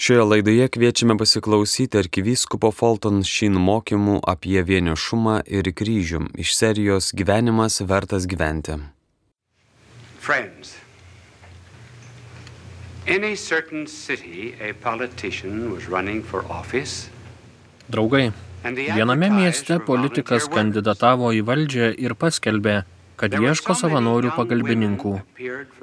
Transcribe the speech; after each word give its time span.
Šioje 0.00 0.22
laidoje 0.24 0.68
kviečiame 0.72 1.12
pasiklausyti 1.20 1.98
arkivyskupo 2.00 2.70
Fulton 2.72 3.18
Sheen 3.20 3.58
mokymų 3.60 4.14
apie 4.32 4.62
vienišumą 4.64 5.34
ir 5.44 5.66
kryžių 5.76 6.20
iš 6.40 6.54
serijos 6.56 7.10
Gyvenimas 7.12 7.82
vertas 7.84 8.24
gyventi. 8.24 8.78
Friends, 10.16 10.72
in 13.04 13.28
a 13.28 13.34
certain 13.36 13.84
city, 13.84 14.54
a 14.56 14.72
politician 14.72 15.68
was 15.74 15.84
running 15.92 16.24
for 16.24 16.48
office. 16.48 17.10
Draugai, 17.92 18.32
viename 18.64 19.28
mieste 19.36 19.82
politikas 19.84 20.48
kandidatavo 20.48 21.34
į 21.36 21.44
valdžią 21.44 21.92
ir 22.00 22.16
paskelbė, 22.16 22.78
kad 23.20 23.34
ieško 23.36 23.76
savanorių 23.76 24.32
pagalbininkų. 24.36 25.14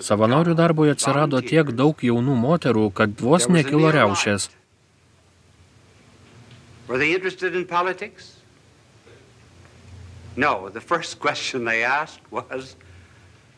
Savanorių 0.02 0.56
darbui 0.58 0.90
atsirado 0.94 1.42
tiek 1.46 1.70
daug 1.82 2.02
jaunų 2.02 2.38
moterų, 2.42 2.88
kad 2.98 3.22
vos 3.22 3.46
nekilo 3.54 3.92
riaušės. 3.94 4.50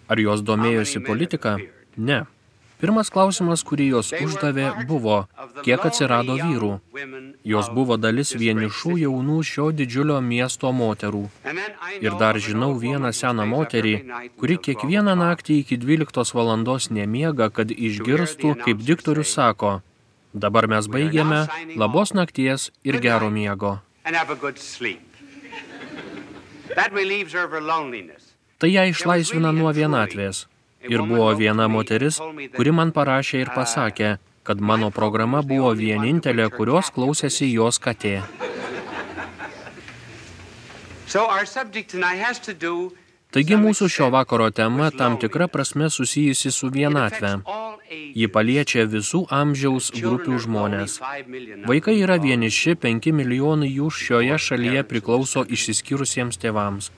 Ar 0.09 0.21
jos 0.23 0.41
domėjosi 0.41 1.03
politika? 1.05 1.57
Ne. 1.95 2.23
Pirmas 2.79 3.09
klausimas, 3.11 3.59
kurį 3.67 3.89
jos 3.91 4.13
uždavė, 4.15 4.69
buvo, 4.87 5.27
kiek 5.65 5.83
atsirado 5.83 6.37
vyrų. 6.39 6.69
Jos 7.51 7.67
buvo 7.75 7.97
dalis 7.99 8.31
vienišų 8.39 8.93
jaunų 9.01 9.39
šio 9.49 9.65
didžiulio 9.75 10.21
miesto 10.23 10.71
moterų. 10.71 11.25
Ir 11.99 12.15
dar 12.21 12.39
žinau 12.39 12.71
vieną 12.79 13.11
seną 13.15 13.43
moterį, 13.51 13.95
kuri 14.39 14.55
kiekvieną 14.67 15.15
naktį 15.19 15.59
iki 15.63 15.75
12 15.81 16.31
valandos 16.37 16.87
nemiega, 16.95 17.49
kad 17.51 17.71
išgirstų, 17.71 18.55
kaip 18.63 18.77
diktorius 18.89 19.33
sako, 19.35 19.81
dabar 20.33 20.67
mes 20.71 20.87
baigiame, 20.87 21.41
labos 21.75 22.13
nakties 22.15 22.71
ir 22.87 23.01
gero 23.03 23.29
miego. 23.29 23.79
Tai 28.59 28.69
ją 28.71 28.83
išlaisvina 28.91 29.51
nuo 29.55 29.71
vienatvės. 29.75 30.45
Ir 30.87 31.01
buvo 31.03 31.33
viena 31.35 31.67
moteris, 31.67 32.21
kuri 32.55 32.71
man 32.71 32.93
parašė 32.95 33.41
ir 33.43 33.49
pasakė, 33.55 34.17
kad 34.47 34.61
mano 34.63 34.89
programa 34.95 35.41
buvo 35.43 35.73
vienintelė, 35.75 36.47
kurios 36.55 36.91
klausėsi 36.95 37.49
jos 37.51 37.79
katė. 37.83 38.21
Taigi 43.29 43.57
mūsų 43.61 43.87
šio 43.93 44.07
vakaro 44.13 44.47
tema 44.49 44.87
tam 44.89 45.17
tikra 45.21 45.47
prasme 45.51 45.89
susijusi 45.93 46.51
su 46.53 46.69
vienatve. 46.73 47.35
Ji 47.89 48.29
paliečia 48.33 48.87
visų 48.89 49.23
amžiaus 49.33 49.91
grupių 49.93 50.39
žmonės. 50.45 50.97
Vaikai 51.69 51.99
yra 51.99 52.17
vieniši, 52.21 52.73
5 52.87 53.11
milijonai 53.19 53.69
jų 53.69 53.91
šioje 53.99 54.39
šalyje 54.47 54.85
priklauso 54.89 55.45
išsiskyrusiems 55.45 56.41
tėvams. 56.41 56.89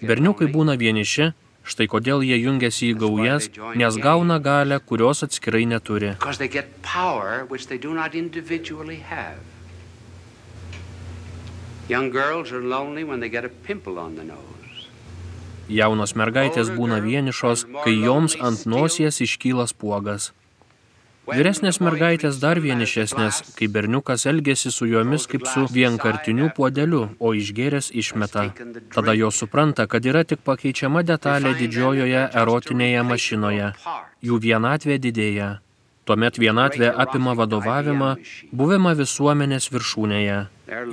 Berniukai 0.00 0.48
būna 0.52 0.76
vieniši, 0.80 1.32
štai 1.66 1.88
kodėl 1.90 2.22
jie 2.26 2.38
jungiasi 2.38 2.92
į 2.92 2.98
gaujas, 3.02 3.50
nes 3.74 3.98
gauna 3.98 4.38
galę, 4.42 4.78
kurios 4.80 5.24
atskirai 5.26 5.64
neturi. 5.66 6.14
Jaunos 15.66 16.14
mergaitės 16.14 16.70
būna 16.74 16.98
vienišos, 17.02 17.66
kai 17.84 17.94
joms 17.94 18.36
ant 18.48 18.66
nosies 18.70 19.20
iškyla 19.22 19.66
spuogas. 19.70 20.32
Vyresnės 21.26 21.80
mergaitės 21.82 22.38
dar 22.38 22.60
vienišesnės, 22.62 23.40
kai 23.58 23.66
berniukas 23.66 24.26
elgesi 24.30 24.70
su 24.70 24.86
jomis 24.86 25.26
kaip 25.26 25.46
su 25.50 25.66
vienkartiniu 25.74 26.52
puodeliu, 26.54 27.02
o 27.18 27.32
išgėręs 27.34 27.90
išmeta. 27.90 28.44
Tada 28.94 29.14
jos 29.18 29.42
supranta, 29.42 29.88
kad 29.90 30.06
yra 30.06 30.22
tik 30.22 30.44
pakeičiama 30.46 31.02
detalė 31.02 31.56
didžiojoje 31.58 32.28
erotinėje 32.30 33.02
mašinoje. 33.10 33.70
Jų 34.22 34.38
vienatvė 34.46 34.98
didėja. 35.02 35.48
Tuomet 36.06 36.38
vienatvė 36.38 36.92
apima 37.02 37.32
vadovavimą, 37.34 38.12
buvimą 38.54 38.92
visuomenės 39.00 39.66
viršūnėje. 39.74 40.36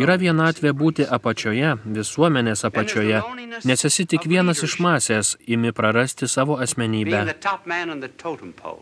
Yra 0.01 0.15
vienatvė 0.17 0.71
būti 0.79 1.05
apačioje, 1.17 1.75
visuomenės 1.99 2.65
apačioje, 2.65 3.21
nes 3.69 3.85
esi 3.89 4.07
tik 4.09 4.25
vienas 4.25 4.65
iš 4.65 4.79
masės, 4.81 5.35
imi 5.45 5.71
prarasti 5.71 6.27
savo 6.27 6.57
asmenybę. 6.57 7.25
the 7.25 7.37
top 7.37 7.67
man 7.67 7.89
on 7.89 8.01
the 8.01 8.09
totem 8.09 8.53
pole. 8.53 8.81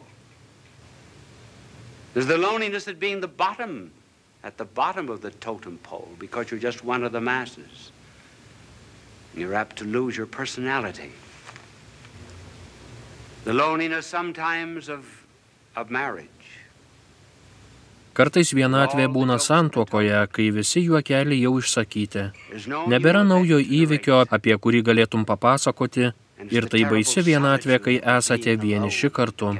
There's 2.13 2.27
the 2.27 2.37
loneliness 2.37 2.87
at 2.87 2.99
being 2.99 3.21
the 3.21 3.27
bottom, 3.27 3.91
at 4.43 4.57
the 4.57 4.65
bottom 4.65 5.09
of 5.09 5.21
the 5.21 5.31
totem 5.31 5.77
pole, 5.83 6.09
because 6.19 6.51
you're 6.51 6.59
just 6.59 6.83
one 6.83 7.03
of 7.03 7.11
the 7.11 7.21
masses. 7.21 7.91
You're 9.35 9.55
apt 9.55 9.77
to 9.77 9.85
lose 9.85 10.17
your 10.17 10.27
personality. 10.27 11.11
The 13.45 13.53
loneliness 13.53 14.05
sometimes 14.05 14.89
of, 14.89 15.05
of 15.75 15.89
marriage. 15.89 16.27
Kartais 18.11 18.49
vienatvė 18.51 19.05
būna 19.07 19.37
santuokoje, 19.39 20.17
kai 20.35 20.49
visi 20.51 20.81
juokeliai 20.83 21.39
jau 21.45 21.53
išsakyti. 21.61 22.25
Nebėra 22.91 23.21
naujo 23.23 23.55
įvykio, 23.63 24.25
apie 24.35 24.57
kurį 24.59 24.81
galėtum 24.89 25.23
papasakoti, 25.25 26.09
ir 26.51 26.67
tai 26.67 26.81
baisi 26.91 27.23
vienatvė, 27.23 27.79
kai 27.79 27.95
esate 28.17 28.57
vieniši 28.59 29.09
kartu. 29.15 29.53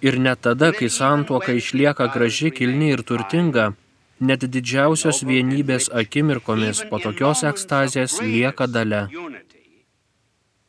Ir 0.00 0.18
net 0.22 0.44
tada, 0.46 0.70
kai 0.72 0.86
santuoka 0.86 1.52
išlieka 1.58 2.06
graži, 2.14 2.52
kilni 2.54 2.92
ir 2.94 3.02
turtinga, 3.02 3.72
net 4.20 4.44
didžiausios 4.46 5.24
vienybės 5.26 5.88
akimirkomis 5.90 6.84
po 6.90 7.00
tokios 7.02 7.42
ekstazės 7.50 8.20
lieka 8.22 8.68
dalė. 8.70 9.08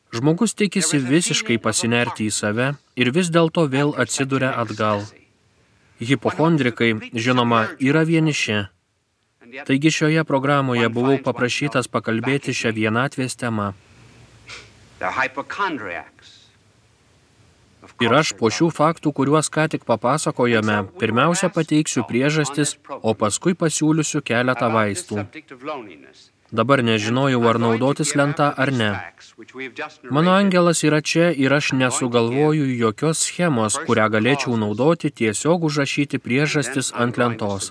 Žmogus 0.09 0.55
tikisi 0.57 0.97
visiškai 0.97 1.59
pasinerti 1.61 2.25
į 2.25 2.33
save 2.33 2.71
ir 2.97 3.11
vis 3.13 3.29
dėlto 3.29 3.67
vėl 3.69 3.93
atsiduria 4.03 4.55
atgal. 4.57 5.05
Hipochondrikai, 6.01 6.95
žinoma, 7.13 7.67
yra 7.77 8.01
vieniši. 8.09 8.63
Taigi 9.69 9.91
šioje 9.93 10.23
programoje 10.25 10.89
buvau 10.89 11.19
paprašytas 11.21 11.89
pakalbėti 11.93 12.53
šią 12.57 12.73
vienatvės 12.73 13.37
temą. 13.37 13.73
They're 14.99 15.13
hypochondriacs. 15.13 16.18
Ir 17.99 18.13
aš 18.21 18.33
po 18.39 18.51
šių 18.53 18.69
faktų, 18.71 19.13
kuriuos 19.17 19.49
ką 19.51 19.67
tik 19.73 19.85
papasakojome, 19.89 20.81
pirmiausia 21.01 21.49
pateiksiu 21.53 22.05
priežastis, 22.09 22.77
o 23.01 23.15
paskui 23.17 23.55
pasiūlysiu 23.57 24.21
keletą 24.23 24.69
vaistų. 24.73 25.25
Dabar 26.51 26.81
nežinojau, 26.81 27.43
ar 27.45 27.59
naudotis 27.61 28.15
lentą 28.17 28.47
ar 28.57 28.71
ne. 28.73 28.89
Mano 30.09 30.31
angel 30.33 30.65
angelas 30.65 30.81
yra 30.83 31.01
čia 31.01 31.29
ir 31.29 31.53
aš 31.53 31.73
nesugalvoju 31.77 32.65
jokios 32.79 33.21
schemos, 33.27 33.77
kurią 33.85 34.07
galėčiau 34.15 34.57
naudoti 34.57 35.11
tiesiog 35.21 35.67
užrašyti 35.69 36.17
priežastis 36.17 36.89
ant 36.95 37.21
lentos. 37.21 37.69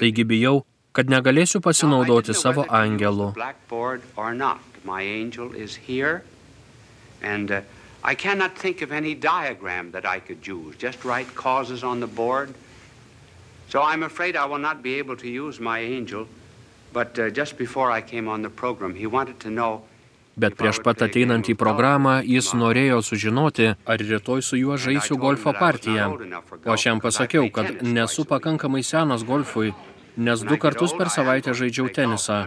Taigi 0.00 0.24
bijau, 0.28 0.66
kad 0.92 1.08
negalėsiu 1.08 1.62
pasinaudoti 1.64 2.36
savo 2.36 2.66
angelu. 2.68 3.32
And 7.24 7.50
uh, 7.50 7.62
I 8.04 8.14
cannot 8.14 8.54
think 8.58 8.82
of 8.82 8.92
any 8.92 9.14
diagram 9.14 9.90
that 9.92 10.04
I 10.04 10.20
could 10.20 10.46
use. 10.46 10.76
Just 10.76 11.04
write 11.04 11.34
causes 11.34 11.82
on 11.82 12.00
the 12.00 12.06
board. 12.06 12.54
So 13.70 13.80
I'm 13.82 14.02
afraid 14.02 14.36
I 14.36 14.44
will 14.44 14.58
not 14.58 14.82
be 14.82 14.94
able 14.98 15.16
to 15.16 15.28
use 15.28 15.58
my 15.58 15.78
angel. 15.80 16.28
But 16.92 17.18
uh, 17.18 17.30
just 17.30 17.56
before 17.56 17.90
I 17.90 18.02
came 18.02 18.28
on 18.28 18.42
the 18.42 18.50
program, 18.50 18.94
he 18.94 19.06
wanted 19.06 19.40
to 19.40 19.50
know 19.50 19.82
Bet 20.34 20.56
prieš 20.58 20.80
pat 20.82 20.98
ateinant 21.06 21.46
į 21.46 21.54
programą 21.54 22.16
jis 22.26 22.48
norėjo 22.58 22.98
sužinoti, 23.06 23.68
ar 23.86 24.02
rytoj 24.02 24.42
su 24.42 24.58
juo 24.58 24.74
žaisiu 24.74 25.14
golfo 25.14 25.52
partiją. 25.54 26.08
O 26.66 26.74
aš 26.74 26.86
jam 26.88 27.02
pasakiau, 27.02 27.46
kad 27.54 27.84
nesu 27.86 28.24
pakankamai 28.26 28.82
senas 28.82 29.22
golfui, 29.22 29.70
nes 30.16 30.42
du 30.42 30.58
kartus 30.58 30.96
per 30.98 31.12
savaitę 31.14 31.54
žaidžiau 31.54 31.86
tenisą. 31.86 32.40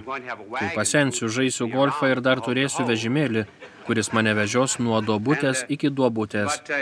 Kai 0.59 0.73
pasensiu, 0.75 1.31
žaisiu 1.31 1.69
golfą 1.71 2.11
ir 2.11 2.19
dar 2.19 2.43
turėsiu 2.43 2.83
vežimėlį, 2.91 3.45
kuris 3.87 4.13
mane 4.13 4.33
vežios 4.37 4.77
nuo 4.83 5.01
duobutės 5.01 5.65
iki 5.73 5.89
duobutės. 5.89 6.59
But 6.59 6.69
uh. 6.69 6.75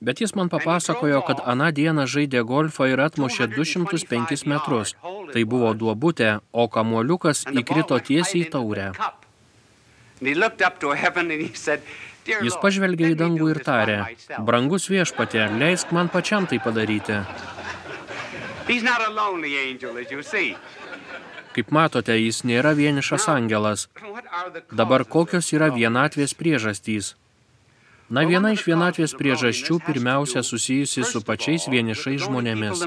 Bet 0.00 0.20
jis 0.24 0.32
man 0.34 0.48
papasakojo, 0.48 1.20
kad 1.28 1.44
aną 1.44 1.68
dieną 1.76 2.08
žaidė 2.08 2.40
golfą 2.48 2.88
ir 2.88 2.96
atmušė 3.04 3.52
205 3.52 4.48
metrus. 4.48 4.96
Tai 5.34 5.42
buvo 5.44 5.74
duobutė, 5.76 6.40
o 6.52 6.68
kamuoliukas 6.72 7.44
įkrito 7.52 8.00
tiesiai 8.00 8.46
į 8.46 8.50
taurę. 8.54 8.92
cup. 8.96 9.20
And 10.20 10.28
he 10.28 10.34
looked 10.34 10.60
up 10.60 10.78
to 10.80 10.92
heaven 10.92 11.30
and 11.30 11.40
he 11.40 11.54
said, 11.54 11.80
"Dear 12.26 12.44
Jis 12.44 12.56
pažvelgė 12.60 13.12
į 13.12 13.16
dangų 13.16 13.46
ir 13.54 13.60
tarė, 13.64 13.98
myself." 14.04 14.44
brangus 14.44 14.88
viešpatė, 14.92 15.58
leisk 15.58 15.92
man 15.92 16.08
pačiam 16.08 16.46
tai 16.46 16.58
padaryti. 16.58 17.24
He's 18.68 18.82
not 18.82 19.00
a 19.00 19.10
lonely 19.10 19.56
angel, 19.56 19.96
as 19.96 20.10
you 20.10 20.22
see. 20.22 20.56
Kaip 21.54 21.72
matote, 21.74 22.14
jis 22.14 22.44
nėra 22.46 22.74
vienišas 22.78 23.26
angelas. 23.32 23.88
Dabar 24.70 25.04
kokios 25.04 25.50
yra 25.56 25.70
vienatvės 25.74 26.36
priežastys? 26.38 27.14
Na 28.10 28.22
viena 28.26 28.50
iš 28.54 28.64
vienatvės 28.66 29.14
priežasčių 29.18 29.78
pirmiausia 29.86 30.42
susijusi 30.46 31.06
su 31.06 31.22
pačiais 31.26 31.66
vienišais 31.70 32.24
žmonėmis. 32.26 32.82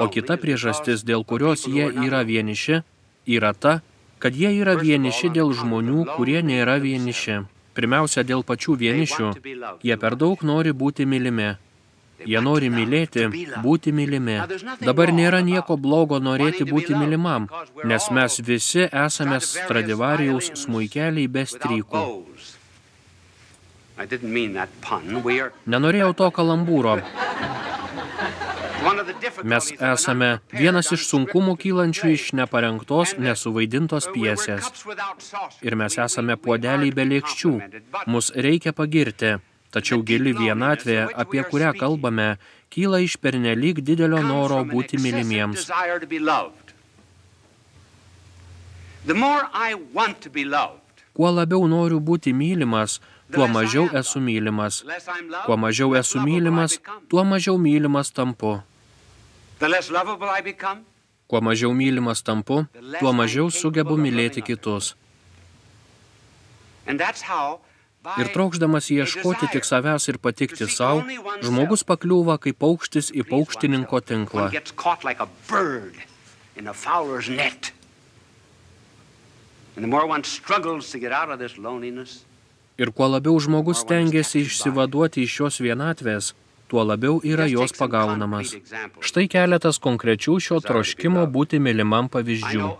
O 0.00 0.08
kita 0.12 0.36
priežastis, 0.40 1.04
dėl 1.04 1.24
kurios 1.24 1.64
jie 1.68 1.88
yra 1.88 2.20
vieniši, 2.28 2.82
yra 3.24 3.52
ta, 3.56 3.80
kad 4.20 4.36
jie 4.36 4.52
yra 4.60 4.76
vieniši 4.76 5.32
dėl 5.32 5.52
žmonių, 5.56 6.04
kurie 6.16 6.40
nėra 6.44 6.76
vieniši. 6.80 7.40
Pirmiausia, 7.76 8.24
dėl 8.28 8.44
pačių 8.44 8.76
vienišių. 8.84 9.28
Jie 9.84 9.96
per 9.96 10.16
daug 10.20 10.44
nori 10.44 10.72
būti 10.76 11.08
mylimi. 11.08 11.54
Jie 12.26 12.40
nori 12.44 12.68
mylėti, 12.72 13.26
būti 13.64 13.92
mylimi. 13.96 14.38
Dabar 14.80 15.12
nėra 15.16 15.40
nieko 15.44 15.76
blogo 15.76 16.20
norėti 16.20 16.66
būti 16.68 16.96
mylimam, 16.96 17.48
nes 17.84 18.10
mes 18.10 18.40
visi 18.44 18.86
esame 18.86 19.40
Stradivarijaus 19.40 20.52
smuikeliai 20.64 21.28
be 21.28 21.46
strykų. 21.48 22.04
Nenorėjau 25.74 26.12
to 26.16 26.30
kalambūro. 26.36 27.00
Mes 29.44 29.66
esame 29.76 30.30
vienas 30.56 30.88
iš 30.96 31.04
sunkumų 31.10 31.56
kylančių 31.60 32.12
iš 32.14 32.30
neparengtos, 32.38 33.12
nesuvaidintos 33.20 34.08
piesės. 34.14 34.70
Ir 35.60 35.76
mes 35.76 35.98
esame 36.06 36.36
puodeliai 36.40 36.92
be 36.96 37.04
lėkščių. 37.12 37.52
Mus 38.08 38.32
reikia 38.48 38.72
pagirti. 38.72 39.36
Tačiau 39.70 40.02
gili 40.02 40.32
vienatvė, 40.34 41.12
apie 41.14 41.44
kurią 41.46 41.70
kalbame, 41.78 42.34
kyla 42.74 42.98
iš 43.06 43.14
pernelyg 43.22 43.78
didelio 43.86 44.18
noro 44.26 44.64
būti 44.66 44.98
mylimiems. 44.98 45.68
Kuo 51.14 51.30
labiau 51.30 51.66
noriu 51.70 52.00
būti 52.00 52.34
mylimas, 52.34 52.98
tuo 53.32 53.46
mažiau 53.46 53.86
esu 54.00 54.20
mylimas. 54.20 54.82
Kuo 55.46 55.56
mažiau 55.56 55.94
esu 56.00 56.20
mylimas, 56.26 56.78
tuo 57.08 57.24
mažiau 57.24 57.56
mylimas 57.58 58.10
tampu. 58.10 58.58
Kuo 61.30 61.40
mažiau 61.40 61.72
mylimas 61.74 62.22
tampu, 62.26 62.64
tuo 62.98 63.12
mažiau 63.12 63.50
sugebu 63.50 63.94
mylėti 63.94 64.42
kitus. 64.42 64.94
Ir 68.00 68.30
trokšdamas 68.32 68.86
ieškoti 68.94 69.50
tik 69.52 69.66
savęs 69.68 70.06
ir 70.08 70.16
patikti 70.24 70.64
savo, 70.72 71.02
žmogus 71.44 71.82
pakliūva 71.84 72.38
kaip 72.40 72.56
paukštis 72.64 73.10
į 73.12 73.26
paukštininko 73.28 74.00
tinklą. 74.08 74.46
Ir 82.80 82.94
kuo 82.96 83.10
labiau 83.12 83.36
žmogus 83.36 83.84
tengiasi 83.84 84.46
išsivaduoti 84.48 85.28
iš 85.28 85.36
šios 85.36 85.60
vienatvės, 85.60 86.32
tuo 86.72 86.80
labiau 86.88 87.20
yra 87.20 87.44
jos 87.52 87.76
pagaunamas. 87.76 88.56
Štai 89.04 89.28
keletas 89.28 89.76
konkrečių 89.76 90.40
šio 90.40 90.64
troškimo 90.64 91.28
būti 91.28 91.60
mylimam 91.60 92.08
pavyzdžių. 92.08 92.74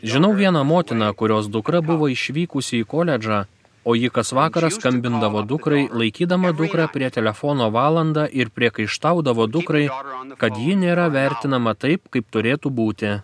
Žinau 0.00 0.32
vieną 0.32 0.64
motiną, 0.64 1.12
kurios 1.12 1.52
dukra 1.52 1.84
buvo 1.84 2.08
išvykusi 2.08 2.80
į 2.80 2.92
koledžą 2.96 3.44
o 3.84 3.94
ji 3.94 4.10
kas 4.10 4.32
vakarą 4.32 4.70
skambindavo 4.70 5.42
dukrai, 5.42 5.88
laikydama 5.92 6.52
dukrą 6.52 6.88
prie 6.92 7.10
telefono 7.10 7.70
valandą 7.70 8.26
ir 8.32 8.50
priekaištaudavo 8.50 9.46
dukrai, 9.46 9.88
kad 10.38 10.58
ji 10.58 10.76
nėra 10.76 11.08
vertinama 11.12 11.74
taip, 11.74 12.08
kaip 12.10 12.28
turėtų 12.30 12.70
būti. 12.80 13.14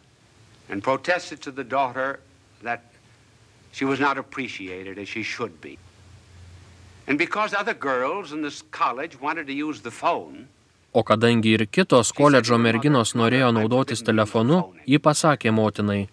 O 10.97 11.03
kadangi 11.05 11.53
ir 11.53 11.67
kitos 11.69 12.11
koledžo 12.17 12.57
merginos 12.59 13.13
norėjo 13.15 13.53
naudotis 13.53 14.01
telefonu, 14.03 14.73
ji 14.89 14.99
pasakė 14.99 15.53
motinai, 15.53 16.07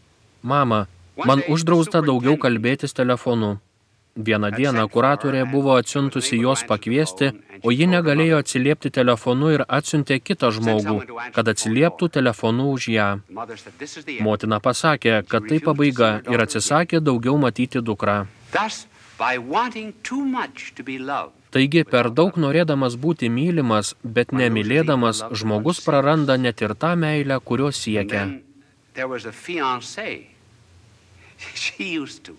Mama, 0.44 0.88
man 1.26 1.40
uždrausta 1.48 2.02
daugiau 2.04 2.36
kalbėtis 2.36 2.92
telefonu. 2.92 3.54
Vieną 4.16 4.50
dieną 4.54 4.84
kuratorė 4.94 5.46
buvo 5.50 5.74
atsiuntusi 5.82 6.38
jos 6.38 6.62
pakviesti, 6.70 7.32
o 7.66 7.72
ji 7.74 7.88
negalėjo 7.90 8.42
atsiliepti 8.44 8.92
telefonu 8.94 9.50
ir 9.56 9.64
atsiuntė 9.78 10.20
kitą 10.22 10.52
žmogų, 10.54 10.98
kad 11.34 11.50
atsilieptų 11.50 12.10
telefonu 12.18 12.68
už 12.76 12.88
ją. 12.94 13.08
Motina 14.22 14.60
pasakė, 14.60 15.16
kad 15.26 15.50
tai 15.50 15.58
pabaiga 15.70 16.12
ir 16.30 16.46
atsisakė 16.46 17.02
daugiau 17.02 17.40
matyti 17.42 17.82
dukrą. 17.82 18.20
Taigi, 21.54 21.84
per 21.96 22.12
daug 22.14 22.38
norėdamas 22.46 22.94
būti 23.08 23.34
mylimas, 23.34 23.96
bet 24.04 24.32
nemylėdamas, 24.32 25.26
žmogus 25.42 25.82
praranda 25.82 26.38
net 26.38 26.62
ir 26.62 26.78
tą 26.78 26.94
meilę, 26.96 27.40
kurios 27.42 27.82
siekia. 27.82 28.30
She 31.56 31.98
used 32.00 32.24
to 32.24 32.38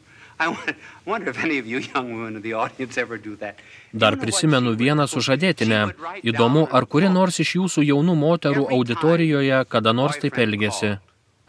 Dar 4.05 4.17
prisimenu 4.19 4.75
vieną 4.83 5.07
sužadėtinę. 5.15 5.81
Įdomu, 6.23 6.67
ar 6.71 6.87
kuri 6.87 7.11
nors 7.17 7.41
iš 7.45 7.57
jūsų 7.59 7.85
jaunų 7.91 8.15
moterų 8.27 8.69
auditorijoje 8.77 9.65
kada 9.69 9.93
nors 9.93 10.21
taip 10.23 10.39
elgėsi. 10.47 10.97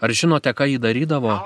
Ar 0.04 0.12
žinote, 0.12 0.52
ką 0.52 0.68
jį 0.72 0.80
darydavo? 0.84 1.38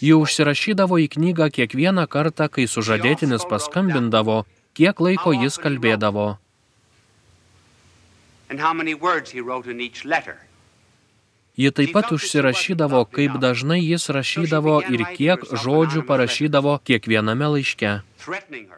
Ji 0.00 0.14
užsirašydavo 0.16 0.98
į 1.04 1.10
knygą 1.16 1.50
kiekvieną 1.52 2.06
kartą, 2.08 2.48
kai 2.48 2.64
sužadėtinis 2.64 3.44
paskambindavo, 3.50 4.44
kiek 4.74 5.00
laiko 5.00 5.34
jis 5.36 5.60
kalbėdavo. 5.60 6.38
And 8.48 8.60
how 8.60 8.72
many 8.72 8.94
words 8.94 9.30
he 9.30 9.40
wrote 9.40 9.66
in 9.66 9.80
each 9.80 10.04
letter. 10.04 10.36
Ji 11.56 11.70
taip 11.70 11.92
pat 11.94 12.10
užsirašydavo, 12.10 13.04
kaip 13.14 13.36
dažnai 13.38 13.78
jis 13.78 14.08
rašydavo 14.10 14.80
ir 14.90 15.04
kiek 15.14 15.44
žodžių 15.64 16.02
parašydavo 16.08 16.80
kiekviename 16.82 17.50
laiške. 17.54 17.92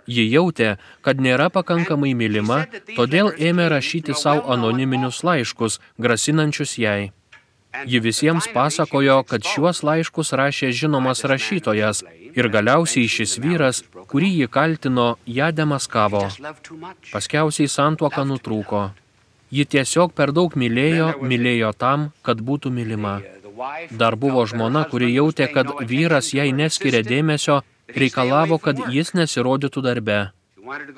Ji 0.07 0.25
jautė, 0.29 0.75
kad 1.01 1.23
nėra 1.27 1.49
pakankamai 1.55 2.13
mylima, 2.19 2.67
todėl 2.99 3.33
ėmė 3.33 3.71
rašyti 3.73 4.17
savo 4.19 4.45
anoniminius 4.53 5.23
laiškus, 5.25 5.79
grasinančius 5.97 6.77
jai. 6.83 7.13
Ji 7.85 8.01
visiems 8.01 8.49
pasakojo, 8.53 9.23
kad 9.31 9.45
šiuos 9.45 9.83
laiškus 9.85 10.33
rašė 10.37 10.71
žinomas 10.73 11.25
rašytojas 11.25 12.05
ir 12.37 12.49
galiausiai 12.53 13.09
šis 13.09 13.39
vyras, 13.41 13.83
kurį 14.13 14.31
ji 14.43 14.51
kaltino, 14.53 15.09
ją 15.39 15.49
demaskavo. 15.57 16.27
Paskiausiai 17.13 17.73
santuoka 17.73 18.25
nutrūko. 18.29 18.85
Ji 19.51 19.65
tiesiog 19.65 20.13
per 20.19 20.33
daug 20.35 20.55
mylėjo, 20.59 21.13
mylėjo 21.23 21.71
tam, 21.79 22.11
kad 22.27 22.41
būtų 22.43 22.73
mylima. 22.75 23.21
Dar 23.91 24.17
buvo 24.17 24.43
žmona, 24.47 24.85
kuri 24.91 25.13
jautė, 25.15 25.47
kad 25.53 25.71
vyras 25.91 26.33
jai 26.35 26.51
neskiria 26.53 27.03
dėmesio, 27.07 27.61
reikalavo, 27.89 28.59
kad 28.59 28.83
jis 28.93 29.15
nesirodytų 29.15 29.83
darbe. 29.87 30.19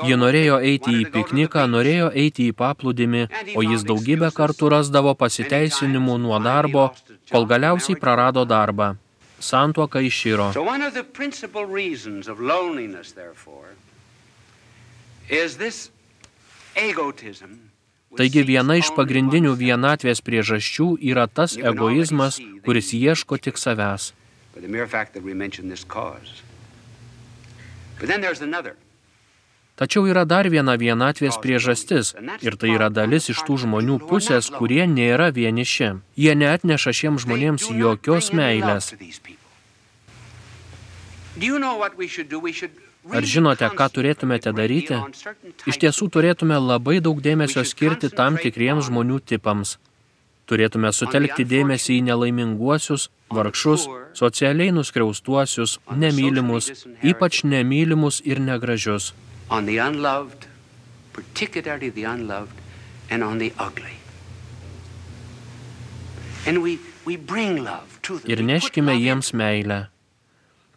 Ji 0.09 0.17
norėjo 0.17 0.57
eiti 0.65 0.95
į 1.03 1.05
pikniką, 1.13 1.67
norėjo 1.69 2.09
eiti 2.23 2.49
į 2.49 2.57
paplūdimį, 2.57 3.27
o 3.53 3.65
jis 3.67 3.85
daugybę 3.85 4.33
kartų 4.33 4.73
rasdavo 4.73 5.13
pasiteisinimų 5.23 6.17
nuo 6.25 6.41
darbo, 6.41 6.89
kol 7.31 7.45
galiausiai 7.53 8.01
prarado 8.01 8.47
darbą. 8.49 8.95
Santuoka 9.39 10.01
therefore, 13.13 13.77
is 15.29 15.57
this 15.59 15.91
egotism 16.75 17.68
Taigi 18.17 18.43
viena 18.49 18.79
iš 18.81 18.89
pagrindinių 18.97 19.53
vienatvės 19.61 20.23
priežasčių 20.25 20.95
yra 21.11 21.27
tas 21.29 21.59
egoizmas, 21.61 22.39
kuris 22.65 22.95
ieško 22.97 23.37
tik 23.37 23.61
savęs. 23.61 24.13
Tačiau 29.79 30.09
yra 30.11 30.25
dar 30.25 30.49
viena 30.51 30.75
vienatvės 30.81 31.37
priežastis 31.43 32.15
ir 32.43 32.57
tai 32.59 32.73
yra 32.75 32.89
dalis 32.91 33.29
iš 33.31 33.45
tų 33.47 33.61
žmonių 33.67 34.01
pusės, 34.09 34.49
kurie 34.51 34.83
nėra 34.91 35.29
vieniši. 35.37 35.93
Jie 36.17 36.35
neatneša 36.35 36.97
šiems 37.01 37.29
žmonėms 37.29 37.69
jokios 37.85 38.33
meilės. 38.33 38.95
Do 41.39 41.47
you 41.47 41.59
know 41.61 41.77
what 41.79 41.97
we 41.97 42.09
should 42.09 42.29
do? 42.29 42.41
We 42.41 42.51
should 42.51 42.88
Ar 43.15 43.25
žinote, 43.25 43.69
ką 43.79 43.87
turėtumėte 43.95 44.53
daryti? 44.53 44.99
Iš 45.71 45.79
tiesų 45.85 46.09
turėtume 46.13 46.59
labai 46.61 46.99
daug 47.05 47.21
dėmesio 47.25 47.65
skirti 47.65 48.11
tam 48.13 48.37
tikriems 48.41 48.89
žmonių 48.89 49.21
tipams. 49.33 49.77
Turėtume 50.49 50.91
sutelkti 50.97 51.45
dėmesį 51.45 51.99
į 51.99 52.05
nelaiminguosius, 52.09 53.09
vargšus, 53.37 53.85
socialiai 54.17 54.73
nuskriaustuosius, 54.73 55.77
nemylimus, 55.93 56.71
ypač 57.05 57.43
nemylimus 57.45 58.23
ir 58.25 58.41
negražius. 58.41 59.13
Ir 68.33 68.43
neškime 68.51 68.97
jiems 68.97 69.33
meilę. 69.37 69.81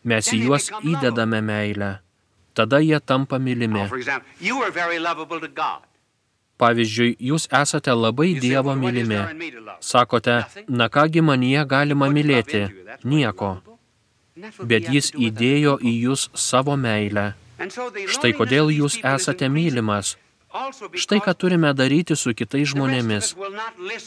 Mes 0.03 0.31
į 0.35 0.39
juos 0.47 0.71
įdedame 0.83 1.39
meilę. 1.45 1.91
Tada 2.53 2.79
jie 2.83 2.99
tampa 2.99 3.39
mylimi. 3.39 3.87
Pavyzdžiui, 6.61 7.15
jūs 7.31 7.47
esate 7.61 7.93
labai 7.97 8.33
Dievo 8.37 8.75
mylimi. 8.77 9.21
Sakote, 9.81 10.35
na 10.69 10.89
kągi 10.93 11.21
manyje 11.25 11.65
galima 11.65 12.09
mylėti? 12.17 12.67
Nieko. 13.03 13.55
Bet 14.69 14.89
jis 14.93 15.11
įdėjo 15.27 15.77
į 15.81 15.93
jūs 16.05 16.27
savo 16.37 16.77
meilę. 16.77 17.31
Štai 18.15 18.33
kodėl 18.37 18.69
jūs 18.73 18.99
esate 19.15 19.49
mylimas. 19.49 20.15
Štai 20.93 21.19
ką 21.23 21.33
turime 21.33 21.71
daryti 21.73 22.15
su 22.19 22.33
kitais 22.35 22.71
žmonėmis. 22.73 23.33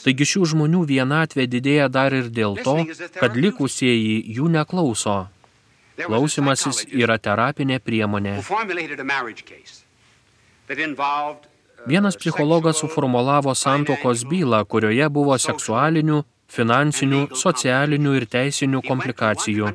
Taigi 0.04 0.26
šių 0.28 0.42
žmonių 0.52 0.82
vienatvė 0.90 1.46
didėja 1.48 1.86
dar 1.88 2.12
ir 2.12 2.28
dėl 2.28 2.58
to, 2.66 2.76
kad 3.20 3.38
likusieji 3.38 4.18
jų 4.36 4.50
neklauso. 4.52 5.24
Klausimasis 6.00 6.84
yra 6.90 7.18
terapinė 7.22 7.78
priemonė. 7.78 8.38
Vienas 11.86 12.16
psichologas 12.16 12.80
suformulavo 12.80 13.54
santokos 13.54 14.24
bylą, 14.24 14.64
kurioje 14.64 15.08
buvo 15.12 15.36
seksualinių, 15.38 16.22
finansinių, 16.48 17.20
socialinių 17.36 18.14
ir 18.18 18.26
teisinių 18.34 18.80
komplikacijų. 18.88 19.72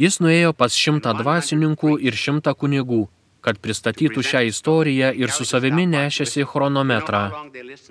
Jis 0.00 0.18
nuėjo 0.24 0.52
pas 0.56 0.74
šimtą 0.78 1.12
dvasininkų 1.20 1.96
ir 2.06 2.16
šimtą 2.16 2.54
kunigų, 2.58 3.02
kad 3.44 3.58
pristatytų 3.62 4.22
šią 4.30 4.44
istoriją 4.50 5.12
ir 5.18 5.34
su 5.34 5.44
savimi 5.44 5.86
nešėsi 5.90 6.46
chronometrą. 6.48 7.24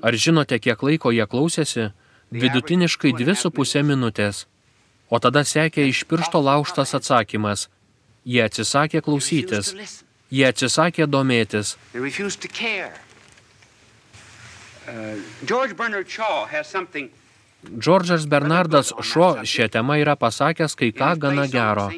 Ar 0.02 0.22
žinote, 0.26 0.60
kiek 0.60 0.84
laiko 0.88 1.12
jie 1.12 1.28
klausėsi? 1.28 1.92
Vidutiniškai 2.32 3.12
dvi 3.20 3.36
su 3.36 3.52
pusė 3.52 3.84
minutės. 3.84 4.48
O 5.12 5.20
tada 5.20 5.44
sekė 5.44 5.86
iš 5.92 6.06
piršto 6.08 6.40
lauštas 6.40 6.96
atsakymas. 6.96 7.68
Jie 8.24 8.44
atsisakė 8.46 9.02
klausytis. 9.04 9.74
Jie 10.32 10.46
atsisakė 10.48 11.08
domėtis. 11.12 11.76
Džordžas 17.62 18.26
Bernardas 18.26 18.94
Šo 19.06 19.28
šią 19.46 19.68
temą 19.74 20.00
yra 20.02 20.16
pasakęs 20.18 20.74
kai 20.80 20.90
ką 20.96 21.12
gana 21.20 21.46
gero. 21.52 21.90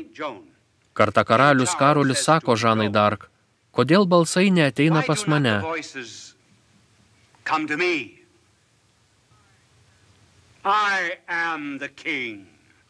Kartą 0.94 1.24
karalius 1.26 1.76
Karolis 1.80 2.26
sako 2.26 2.58
Žanai 2.60 2.90
Dark, 2.94 3.30
kodėl 3.74 4.06
balsai 4.06 4.50
neateina 4.52 5.06
pas 5.08 5.24
mane? 5.28 5.56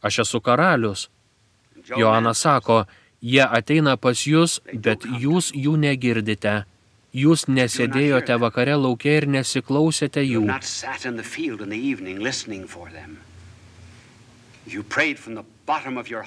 Aš 0.03 0.19
esu 0.25 0.41
karalius. 0.43 1.07
Joanas 1.98 2.43
sako, 2.43 2.83
jie 3.22 3.43
ateina 3.43 3.95
pas 3.98 4.27
jūs, 4.27 4.60
bet 4.86 5.07
jūs 5.24 5.51
jų 5.55 5.77
negirdite. 5.79 6.63
Jūs 7.13 7.45
nesėdėjote 7.48 8.36
vakare 8.41 8.75
laukia 8.75 9.19
ir 9.19 9.27
nesiklausėte 9.29 10.24
jų. 10.25 10.48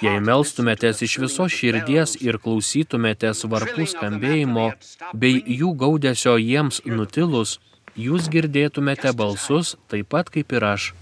Jei 0.06 0.20
melstumėtės 0.28 1.02
iš 1.06 1.14
viso 1.24 1.46
širdies 1.56 2.14
ir 2.22 2.38
klausytumėtės 2.44 3.42
varpų 3.50 3.86
skambėjimo, 3.92 4.66
bei 5.24 5.40
jų 5.60 5.72
gaudesio 5.82 6.36
jiems 6.38 6.82
nutilus, 6.86 7.58
jūs 7.96 8.30
girdėtumėte 8.32 9.12
balsus 9.16 9.74
taip 9.90 10.12
pat 10.14 10.30
kaip 10.30 10.54
ir 10.54 10.68
aš. 10.70 10.92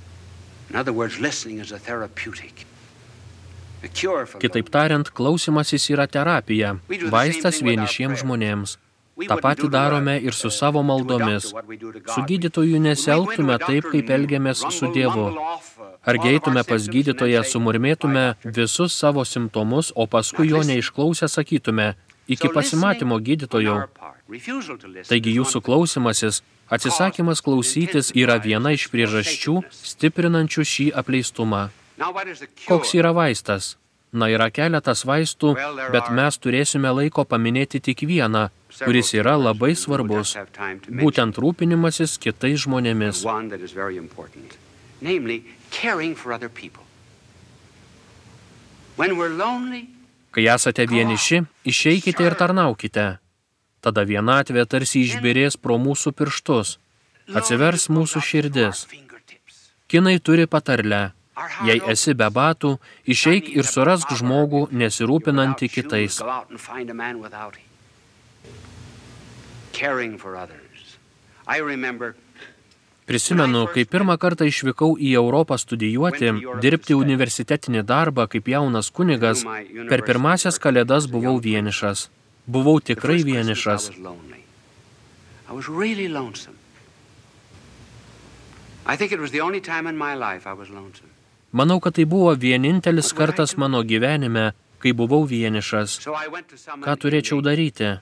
Kitaip 4.41 4.71
tariant, 4.73 5.11
klausimasis 5.13 5.91
yra 5.93 6.07
terapija, 6.09 6.77
vaistas 7.13 7.61
vienišiems 7.63 8.25
žmonėms. 8.25 8.79
Ta 9.29 9.37
pati 9.39 9.69
darome 9.71 10.17
ir 10.19 10.35
su 10.35 10.51
savo 10.51 10.83
maldomis. 10.83 11.53
Su 12.15 12.23
gydytoju 12.27 12.81
nesielgtume 12.83 13.59
taip, 13.63 13.87
kaip 13.93 14.11
elgiamės 14.11 14.65
su 14.75 14.91
Dievu. 14.95 15.29
Ar 16.05 16.19
geitume 16.19 16.65
pas 16.67 16.89
gydytoją, 16.91 17.45
sumurmėtume 17.47 18.25
visus 18.57 18.97
savo 18.99 19.25
simptomus, 19.25 19.93
o 19.95 20.09
paskui 20.11 20.51
jo 20.51 20.65
neišklausę 20.67 21.29
sakytume, 21.31 21.95
iki 22.27 22.51
pasimatymo 22.57 23.21
gydytojau. 23.29 23.85
Taigi 25.09 25.37
jūsų 25.39 25.63
klausimasis, 25.63 26.43
atsisakymas 26.71 27.43
klausytis 27.45 28.13
yra 28.17 28.37
viena 28.43 28.75
iš 28.75 28.89
priežasčių 28.93 29.61
stiprinančių 29.71 30.67
šį 30.73 30.91
apleistumą. 31.01 31.69
Koks 32.67 32.95
yra 32.99 33.15
vaistas? 33.15 33.75
Na, 34.15 34.29
yra 34.31 34.47
keletas 34.55 35.03
vaistų, 35.03 35.57
bet 35.91 36.11
mes 36.15 36.37
turėsime 36.39 36.93
laiko 36.95 37.25
paminėti 37.27 37.81
tik 37.83 38.05
vieną, 38.07 38.45
kuris 38.79 39.11
yra 39.19 39.35
labai 39.35 39.73
svarbus, 39.75 40.37
būtent 40.87 41.41
rūpinimasis 41.43 42.15
kitais 42.23 42.63
žmonėmis. 42.63 43.25
Kai 50.35 50.47
esate 50.55 50.87
vieniši, 50.87 51.43
išeikite 51.67 52.23
ir 52.23 52.39
tarnaukite. 52.39 53.09
Tada 53.85 54.07
vienatvė 54.09 54.65
tarsi 54.65 55.05
išbirės 55.05 55.59
pro 55.61 55.77
mūsų 55.77 56.15
pirštus, 56.17 56.79
atsivers 57.37 57.91
mūsų 57.93 58.25
širdis. 58.31 58.87
Kinai 59.93 60.17
turi 60.25 60.49
patarlę 60.49 61.03
Jei 61.67 61.81
esi 61.91 62.15
be 62.15 62.29
batų, 62.31 62.77
išeik 63.11 63.49
ir 63.59 63.67
surask 63.67 64.11
žmogų 64.21 64.69
nesirūpinantį 64.71 65.69
kitais. 65.77 66.21
Prisimenu, 73.05 73.65
kai 73.75 73.85
pirmą 73.85 74.15
kartą 74.17 74.47
išvykau 74.49 74.95
į 74.97 75.11
Europą 75.19 75.59
studijuoti, 75.61 76.31
dirbti 76.63 76.95
universitetinį 76.97 77.83
darbą 77.85 78.29
kaip 78.31 78.47
jaunas 78.49 78.89
kunigas, 78.95 79.43
per 79.91 80.07
pirmasias 80.07 80.63
kalėdas 80.63 81.11
buvau 81.11 81.35
vienišas. 81.49 82.07
Buvau 82.47 82.81
tikrai 82.81 83.23
vienišas. 83.25 83.91
Manau, 91.53 91.79
kad 91.81 91.95
tai 91.97 92.05
buvo 92.05 92.35
vienintelis 92.35 93.13
kartas 93.17 93.57
mano 93.57 93.81
gyvenime, 93.83 94.53
kai 94.83 94.93
buvau 94.93 95.25
vienišas. 95.25 96.01
Ką 96.85 96.97
turėčiau 97.01 97.41
daryti? 97.41 97.95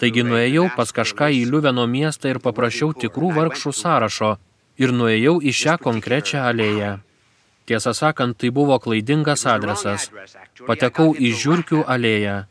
Taigi 0.00 0.22
nuėjau 0.24 0.70
pas 0.76 0.92
kažką 0.94 1.28
į 1.36 1.42
Liuveno 1.50 1.84
miestą 1.90 2.30
ir 2.32 2.38
paprašiau 2.40 2.94
tikrų 2.96 3.32
vargšų 3.36 3.72
sąrašo 3.76 4.30
ir 4.80 4.94
nuėjau 4.94 5.36
į 5.42 5.52
šią 5.52 5.76
konkrečią 5.82 6.46
alėją. 6.48 6.92
Tiesą 7.66 7.92
sakant, 7.98 8.38
tai 8.38 8.52
buvo 8.54 8.78
klaidingas 8.78 9.42
adresas. 9.50 10.08
Patekau 10.68 11.10
į 11.18 11.34
Žiūrkių 11.42 11.82
alėją. 11.94 12.44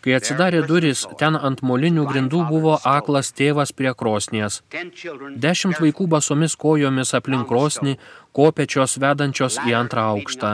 Kai 0.00 0.14
atsidarė 0.16 0.62
duris, 0.64 1.02
ten 1.20 1.36
ant 1.36 1.60
molinių 1.60 2.06
grindų 2.08 2.40
buvo 2.48 2.78
aklas 2.88 3.34
tėvas 3.36 3.72
prie 3.76 3.92
krosnies. 3.92 4.62
Dešimt 5.44 5.76
vaikų 5.84 6.06
basomis 6.14 6.56
kojomis 6.56 7.12
aplink 7.18 7.44
krosnį, 7.50 7.98
kopečios 8.32 8.96
vedančios 9.02 9.58
į 9.66 9.76
antrą 9.76 10.06
aukštą. 10.14 10.52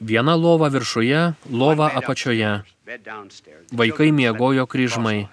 Viena 0.00 0.34
lova 0.34 0.72
viršuje, 0.72 1.20
lova 1.52 1.90
apačioje. 2.00 2.54
Vaikai 3.82 4.08
miegojo 4.16 4.64
kryžmai. 4.66 5.28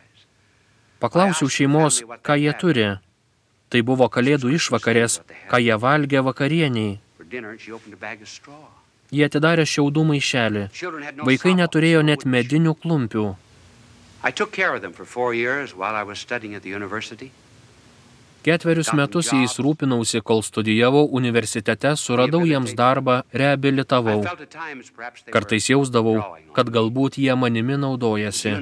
Paklausiau 0.99 1.47
šeimos, 1.47 2.03
ką 2.21 2.35
jie 2.35 2.53
turi. 2.59 2.89
Tai 3.71 3.81
buvo 3.87 4.09
kalėdų 4.11 4.51
išvakarės, 4.59 5.21
ką 5.47 5.63
jie 5.63 5.79
valgė 5.79 6.25
vakarieniai. 6.27 6.99
Jie 9.09 9.25
atidarė 9.25 9.65
šiaudų 9.65 10.03
maišelį. 10.11 10.65
Vaikai 11.25 11.55
neturėjo 11.57 12.01
net 12.05 12.25
medinių 12.29 12.75
klumpių. 12.77 13.27
Ketverius 18.39 18.89
metus 18.95 19.29
jais 19.33 19.55
rūpinausi, 19.59 20.21
kol 20.23 20.39
studijavau 20.45 21.01
universitete, 21.19 21.91
suradau 21.99 22.39
jiems 22.47 22.71
darbą, 22.77 23.17
reabilitavau. 23.35 24.21
Kartais 25.33 25.67
jausdavau, 25.67 26.15
kad 26.55 26.71
galbūt 26.71 27.19
jie 27.19 27.35
manimi 27.35 27.75
naudojasi. 27.81 28.55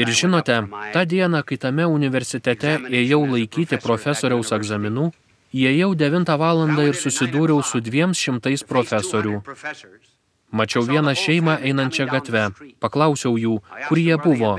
Ir 0.00 0.14
žinote, 0.20 0.62
tą 0.96 1.04
dieną, 1.10 1.42
kai 1.44 1.60
tame 1.60 1.84
universitete 1.90 2.78
ėjau 2.88 3.20
laikyti 3.34 3.80
profesoriaus 3.82 4.54
egzaminų, 4.56 5.10
Įėjau 5.54 5.92
9 5.94 6.34
valandą 6.34 6.88
ir 6.90 6.96
susidūriau 6.98 7.62
su 7.62 7.78
dviem 7.78 8.10
šimtais 8.10 8.64
profesorių. 8.66 9.36
Mačiau 10.54 10.82
vieną 10.86 11.14
šeimą 11.18 11.54
einančią 11.68 12.06
gatvę. 12.10 12.42
Paklausiau 12.82 13.38
jų, 13.38 13.54
kur 13.86 13.98
jie 13.98 14.18
buvo. 14.24 14.52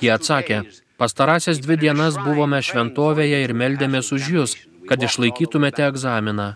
Jie 0.00 0.10
atsakė, 0.16 0.62
pastarąsias 1.00 1.60
dvi 1.60 1.76
dienas 1.84 2.16
buvome 2.16 2.60
šventovėje 2.64 3.44
ir 3.44 3.52
meldėmės 3.52 4.12
už 4.16 4.32
jūs, 4.34 4.56
kad 4.88 5.04
išlaikytumėte 5.04 5.84
egzaminą. 5.88 6.48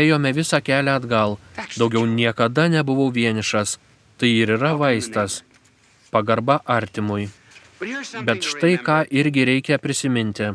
Ėjome 0.00 0.32
visą 0.40 0.60
kelią 0.64 0.98
atgal. 1.00 1.36
Daugiau 1.76 2.08
niekada 2.08 2.68
nebuvau 2.72 3.12
vienišas. 3.12 3.76
Tai 4.16 4.28
ir 4.32 4.56
yra 4.56 4.72
vaistas. 4.80 5.42
Pagarba 6.10 6.62
artimui. 6.64 7.28
Bet 8.28 8.46
štai 8.52 8.76
ką 8.86 9.02
irgi 9.10 9.44
reikia 9.44 9.78
prisiminti. 9.78 10.52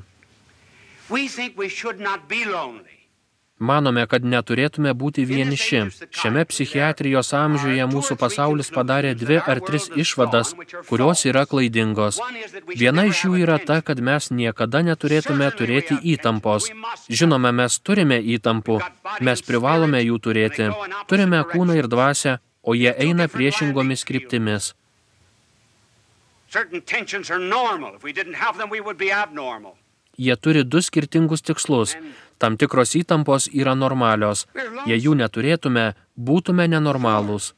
Manome, 3.62 4.08
kad 4.10 4.24
neturėtume 4.26 4.92
būti 4.98 5.22
vieniši. 5.30 5.82
Šiame 6.18 6.48
psichiatrijos 6.50 7.30
amžiuje 7.38 7.86
mūsų 7.92 8.18
pasaulis 8.18 8.72
padarė 8.74 9.12
dvi 9.14 9.38
ar 9.38 9.62
tris 9.68 9.86
išvadas, 10.04 10.56
kurios 10.90 11.22
yra 11.30 11.46
klaidingos. 11.52 12.18
Viena 12.74 13.06
iš 13.12 13.26
jų 13.28 13.44
yra 13.44 13.60
ta, 13.62 13.78
kad 13.86 14.02
mes 14.02 14.32
niekada 14.34 14.82
neturėtume 14.88 15.52
turėti 15.60 16.00
įtampos. 16.16 16.72
Žinoma, 17.22 17.54
mes 17.62 17.78
turime 17.86 18.18
įtampų, 18.38 18.82
mes 19.30 19.46
privalome 19.46 20.02
jų 20.10 20.18
turėti. 20.26 20.72
Turime 21.12 21.46
kūną 21.54 21.78
ir 21.84 21.92
dvasę, 21.92 22.40
o 22.66 22.74
jie 22.74 22.96
eina 22.98 23.30
priešingomis 23.30 24.10
kryptimis. 24.10 24.74
Certain 26.52 26.82
tensions 26.82 27.32
are 27.32 27.40
normal. 27.40 27.96
If 27.96 28.04
we 28.04 28.12
didn't 28.12 28.36
have 28.36 28.58
them, 28.58 28.70
we 28.70 28.82
would 28.82 28.98
be 28.98 29.12
abnormal. 29.24 29.74
Jie 30.18 30.36
turi 30.36 30.64
du 30.64 30.82
skirtingus 30.82 31.42
tikslus. 31.48 31.96
Tam 32.38 32.58
tikros 32.60 32.92
įtampos 33.00 33.48
yra 33.62 33.72
normalios. 33.76 34.44
Jei 34.90 35.00
jų 35.00 35.16
neturėtume, 35.22 35.86
būtume 36.20 36.66
nenormalūs. 36.74 37.54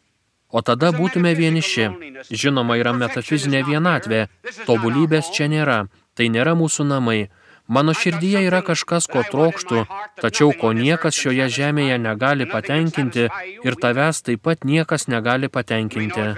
O 0.54 0.62
tada 0.62 0.92
būtume 0.94 1.32
vieniši. 1.34 1.88
Žinoma, 2.30 2.78
yra 2.78 2.94
metafizinė 2.94 3.64
vienatvė. 3.66 4.28
Tobulybės 4.70 5.34
čia 5.34 5.50
nėra. 5.50 5.80
Tai 6.14 6.30
nėra 6.30 6.54
mūsų 6.54 6.86
namai. 6.86 7.32
Mano 7.66 7.98
širdyje 7.98 8.44
yra 8.46 8.62
kažkas, 8.62 9.08
ko 9.10 9.24
trokštų, 9.26 9.88
tačiau 10.22 10.52
ko 10.54 10.74
niekas 10.78 11.18
šioje 11.18 11.48
žemėje 11.58 11.98
negali 11.98 12.46
patenkinti 12.46 13.30
ir 13.66 13.82
tavęs 13.82 14.22
taip 14.28 14.44
pat 14.46 14.68
niekas 14.68 15.08
negali 15.08 15.50
patenkinti. 15.50 16.30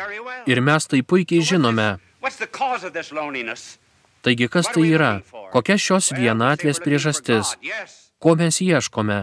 Ir 0.48 0.62
mes 0.62 0.88
tai 0.88 1.02
puikiai 1.02 1.44
žinome. 1.44 1.96
What's 2.25 2.38
the 2.38 2.48
cause 2.48 2.88
of 2.88 2.94
this 2.94 3.12
loneliness? 3.12 3.77
Taigi 4.25 4.48
kas 4.50 4.65
tai 4.74 4.88
yra? 4.98 5.10
Kokia 5.53 5.75
šios 5.77 6.08
vienatvės 6.17 6.79
priežastis? 6.82 7.51
Ko 8.17 8.34
mes 8.39 8.58
ieškome? 8.65 9.17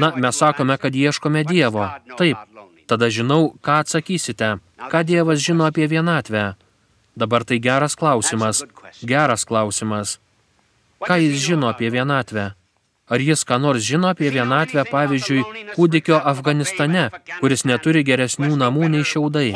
Na, 0.00 0.08
mes 0.16 0.40
sakome, 0.40 0.78
kad 0.80 0.96
ieškome 0.96 1.44
Dievo. 1.44 1.84
Taip. 2.16 2.40
Tada 2.88 3.10
žinau, 3.12 3.52
ką 3.60 3.84
atsakysite. 3.84 4.56
Ką 4.88 5.04
Dievas 5.04 5.44
žino 5.44 5.68
apie 5.68 5.84
vienatvę? 5.84 6.56
Dabar 7.12 7.44
tai 7.44 7.60
geras 7.60 7.92
klausimas. 7.92 8.64
Geras 9.04 9.44
klausimas. 9.44 10.16
Ką 11.04 11.20
jis 11.20 11.36
žino 11.44 11.68
apie 11.68 11.92
vienatvę? 11.92 12.56
Ar 13.12 13.20
jis 13.20 13.44
ką 13.44 13.60
nors 13.60 13.84
žino 13.84 14.08
apie 14.16 14.32
vienatvę, 14.32 14.88
pavyzdžiui, 14.88 15.74
kūdikio 15.76 16.16
Afganistane, 16.32 17.10
kuris 17.44 17.68
neturi 17.68 18.00
geresnių 18.00 18.56
namų 18.56 18.94
nei 18.96 19.04
šiaudai? 19.04 19.50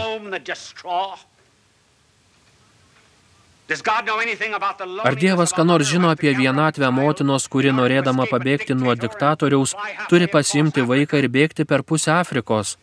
Ar 5.04 5.14
Dievas 5.16 5.54
ką 5.56 5.64
nors 5.64 5.88
žino 5.88 6.10
apie 6.12 6.34
vienatvę 6.36 6.90
motinos, 6.92 7.48
kuri 7.48 7.72
norėdama 7.72 8.26
pabėgti 8.28 8.76
nuo 8.76 8.92
diktatoriaus, 8.92 9.72
turi 10.10 10.28
pasimti 10.28 10.84
vaiką 10.84 11.22
ir 11.22 11.30
bėgti 11.32 11.64
per 11.64 11.80
pusę 11.82 12.12
Afrikos? 12.12 12.76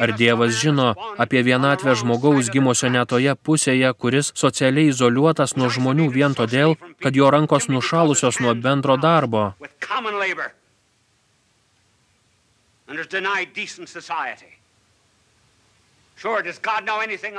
Ar 0.00 0.12
Dievas 0.16 0.56
žino 0.56 0.88
apie 1.18 1.42
vienatvę 1.42 1.96
žmogaus 2.00 2.48
gimusio 2.48 2.88
netoje 2.88 3.36
pusėje, 3.36 3.92
kuris 4.00 4.32
socialiai 4.42 4.88
izoliuotas 4.88 5.56
nuo 5.60 5.68
žmonių 5.68 6.08
vien 6.16 6.32
todėl, 6.32 6.76
kad 7.02 7.12
jo 7.18 7.28
rankos 7.28 7.68
nušalusios 7.68 8.40
nuo 8.40 8.54
bendro 8.54 8.96
darbo? 8.96 9.50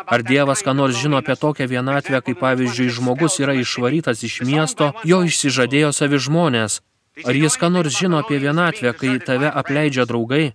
Ar 0.06 0.22
Dievas 0.24 0.62
ką 0.62 0.74
nors 0.78 0.96
žino 0.96 1.18
apie 1.18 1.36
tokią 1.36 1.66
vienatvę, 1.66 2.22
kai 2.22 2.36
pavyzdžiui 2.38 2.94
žmogus 2.94 3.40
yra 3.42 3.56
išvarytas 3.58 4.22
iš 4.22 4.46
miesto, 4.46 4.94
jo 5.04 5.24
išsižadėjo 5.26 5.90
savi 5.98 6.20
žmonės? 6.22 6.82
Ar 7.26 7.34
jis 7.34 7.58
ką 7.58 7.72
nors 7.74 7.98
žino 7.98 8.22
apie 8.22 8.38
vienatvę, 8.38 8.94
kai 8.94 9.18
tave 9.18 9.50
apleidžia 9.50 10.06
draugai? 10.06 10.54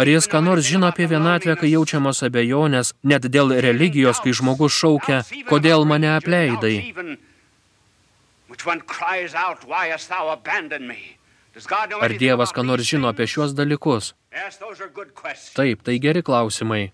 Ar 0.00 0.08
jis 0.08 0.24
ką 0.24 0.40
nors 0.40 0.64
žino 0.64 0.88
apie 0.88 1.04
vienatvę, 1.06 1.58
kai 1.60 1.68
jaučiamos 1.74 2.24
abejonės, 2.24 2.94
net 3.04 3.28
dėl 3.28 3.52
religijos, 3.60 4.24
kai 4.24 4.32
žmogus 4.32 4.72
šaukia, 4.72 5.20
kodėl 5.52 5.84
mane 5.84 6.16
apleidai? 6.16 6.80
Ar 12.00 12.18
Dievas 12.24 12.56
ką 12.56 12.64
nors 12.64 12.88
žino 12.88 13.12
apie 13.12 13.28
šiuos 13.28 13.52
dalykus? 13.52 14.14
Taip, 15.54 15.84
tai 15.84 16.00
geri 16.00 16.24
klausimai. 16.24 16.88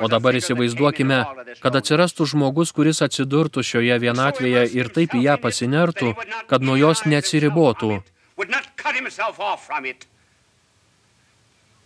O 0.00 0.08
dabar 0.12 0.36
įsivaizduokime, 0.36 1.18
kad 1.62 1.76
atsirastų 1.80 2.26
žmogus, 2.34 2.72
kuris 2.76 3.00
atsidurtų 3.06 3.64
šioje 3.64 3.96
vienatvėje 4.04 4.64
ir 4.76 4.90
taip 4.94 5.16
į 5.16 5.24
ją 5.24 5.36
pasinertų, 5.40 6.14
kad 6.50 6.64
nuo 6.66 6.76
jos 6.80 7.06
neatsiribotų. 7.08 8.00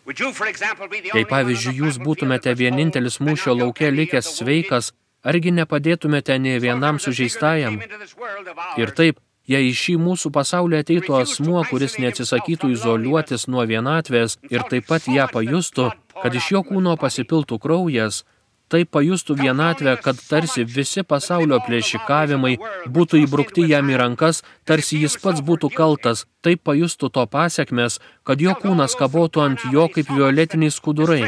Jei 0.05 1.25
pavyzdžiui 1.25 1.79
jūs 1.81 1.97
būtumėte 2.07 2.53
vienintelis 2.59 3.21
mūšio 3.25 3.55
lauke 3.57 3.89
likęs 3.89 4.35
sveikas, 4.37 4.93
argi 5.25 5.55
nepadėtumėte 5.57 6.37
ne 6.39 6.59
vienam 6.61 7.01
sužeistajam? 7.01 7.79
Ir 8.77 8.93
taip, 8.99 9.24
jei 9.51 9.71
į 9.71 9.75
šį 9.81 9.97
mūsų 10.03 10.33
pasaulį 10.35 10.81
ateitų 10.83 11.17
asmuo, 11.21 11.63
kuris 11.69 11.99
neatsisakytų 12.03 12.73
izoliuotis 12.75 13.49
nuo 13.49 13.65
vienatvės 13.69 14.39
ir 14.51 14.65
taip 14.71 14.89
pat 14.89 15.09
ją 15.09 15.29
pajustų, 15.33 15.91
kad 16.23 16.39
iš 16.39 16.53
jo 16.55 16.63
kūno 16.69 16.97
pasipiltų 17.01 17.59
kraujas, 17.61 18.23
taip 18.73 18.91
pajustų 18.97 19.37
vienatvę, 19.39 19.97
kad 20.03 20.21
tarsi 20.29 20.65
visi 20.65 21.05
pasaulio 21.07 21.61
plėšikavimai 21.67 22.55
būtų 22.97 23.21
įbrukti 23.25 23.67
jam 23.71 23.91
į 23.93 23.99
rankas, 24.01 24.43
tarsi 24.65 25.03
jis 25.03 25.19
pats 25.23 25.45
būtų 25.45 25.71
kaltas, 25.75 26.25
taip 26.45 26.65
pajustų 26.65 27.13
to 27.15 27.27
pasiekmes, 27.31 28.01
kad 28.25 28.41
jo 28.41 28.57
kūnas 28.61 28.97
kabotų 28.99 29.45
ant 29.45 29.67
jo 29.73 29.89
kaip 29.93 30.11
violetiniai 30.11 30.73
skudurai. 30.73 31.23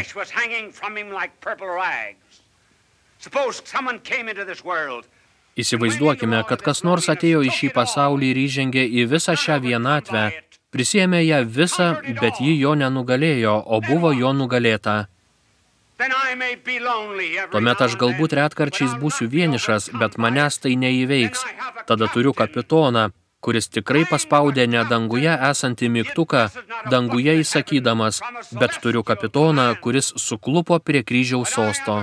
Įsivaizduokime, 5.57 6.43
kad 6.49 6.61
kas 6.61 6.83
nors 6.85 7.09
atėjo 7.09 7.41
į 7.49 7.51
šį 7.59 7.69
pasaulį 7.77 8.33
ir 8.33 8.41
įžengė 8.45 8.85
į 9.01 9.07
visą 9.09 9.33
šią 9.41 9.57
vienatvę, 9.65 10.25
prisėmė 10.69 11.23
ją 11.25 11.43
visą, 11.59 11.91
bet 12.21 12.43
ji 12.45 12.59
jo 12.61 12.75
nenugalėjo, 12.77 13.55
o 13.65 13.81
buvo 13.81 14.13
jo 14.13 14.35
nugalėta. 14.37 15.07
Tuomet 17.53 17.81
aš 17.87 17.97
galbūt 18.03 18.37
retkarčiais 18.37 18.99
būsiu 19.01 19.31
vienišas, 19.33 19.89
bet 19.97 20.19
manęs 20.21 20.61
tai 20.61 20.75
neįveiks. 20.77 21.47
Tada 21.89 22.11
turiu 22.13 22.35
kapitoną, 22.37 23.07
kuris 23.41 23.73
tikrai 23.73 24.05
paspaudė 24.11 24.69
ne 24.69 24.85
danguje 24.93 25.33
esantį 25.49 25.89
mygtuką, 25.97 26.45
danguje 26.93 27.39
įsakydamas, 27.41 28.21
bet 28.61 28.77
turiu 28.85 29.07
kapitoną, 29.09 29.71
kuris 29.81 30.13
suklupo 30.21 30.77
prie 30.85 31.01
kryžiaus 31.01 31.57
sosto. 31.57 31.97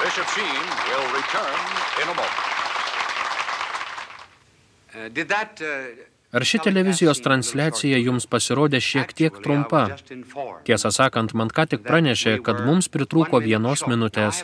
Bishop 0.00 0.28
Sheen 0.28 0.46
will 0.86 1.08
return 1.12 1.58
in 2.00 2.08
a 2.08 2.14
moment. 2.14 2.46
Uh, 4.94 5.08
did 5.08 5.28
that, 5.30 5.60
uh, 5.60 6.00
Ar 6.32 6.44
ši 6.44 6.58
televizijos 6.64 7.20
transliacija 7.22 7.98
jums 8.02 8.26
pasirodė 8.26 8.80
šiek 8.82 9.12
tiek 9.14 9.36
trumpa? 9.44 9.82
Tiesą 10.66 10.90
sakant, 10.90 11.34
man 11.38 11.52
ką 11.54 11.66
tik 11.70 11.84
pranešė, 11.86 12.40
kad 12.46 12.64
mums 12.66 12.90
pritrūko 12.90 13.38
vienos 13.44 13.84
minutės. 13.86 14.42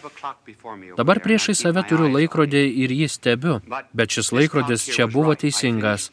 Dabar 0.96 1.20
priešai 1.24 1.56
save 1.58 1.82
turiu 1.90 2.12
laikrodį 2.14 2.62
ir 2.84 2.94
jį 3.00 3.08
stebiu, 3.10 3.58
bet 3.92 4.14
šis 4.14 4.30
laikrodis 4.38 4.86
čia 4.94 5.08
buvo 5.10 5.34
teisingas. 5.34 6.12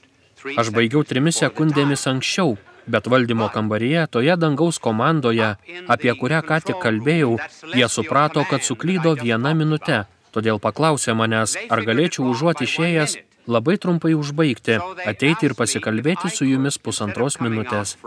Aš 0.57 0.73
baigiau 0.73 1.05
trimis 1.05 1.37
sekundėmis 1.43 2.07
anksčiau, 2.09 2.57
bet 2.89 3.07
valdymo 3.13 3.51
kambaryje, 3.53 4.07
toje 4.09 4.35
dangaus 4.41 4.81
komandoje, 4.81 5.53
apie 5.87 6.13
kurią 6.21 6.41
ką 6.49 6.61
tik 6.65 6.81
kalbėjau, 6.81 7.35
jie 7.75 7.89
suprato, 7.93 8.45
kad 8.49 8.65
suklydo 8.65 9.13
vieną 9.21 9.53
minutę. 9.61 10.05
Todėl 10.33 10.59
paklausė 10.61 11.13
manęs, 11.17 11.55
ar 11.73 11.81
galėčiau 11.85 12.27
užuot 12.29 12.61
išėjęs 12.65 13.17
labai 13.49 13.77
trumpai 13.81 14.13
užbaigti, 14.13 14.77
ateiti 15.09 15.49
ir 15.49 15.55
pasikalbėti 15.57 16.29
su 16.33 16.45
jumis 16.45 16.77
pusantros 16.77 17.39
minutės. 17.41 17.97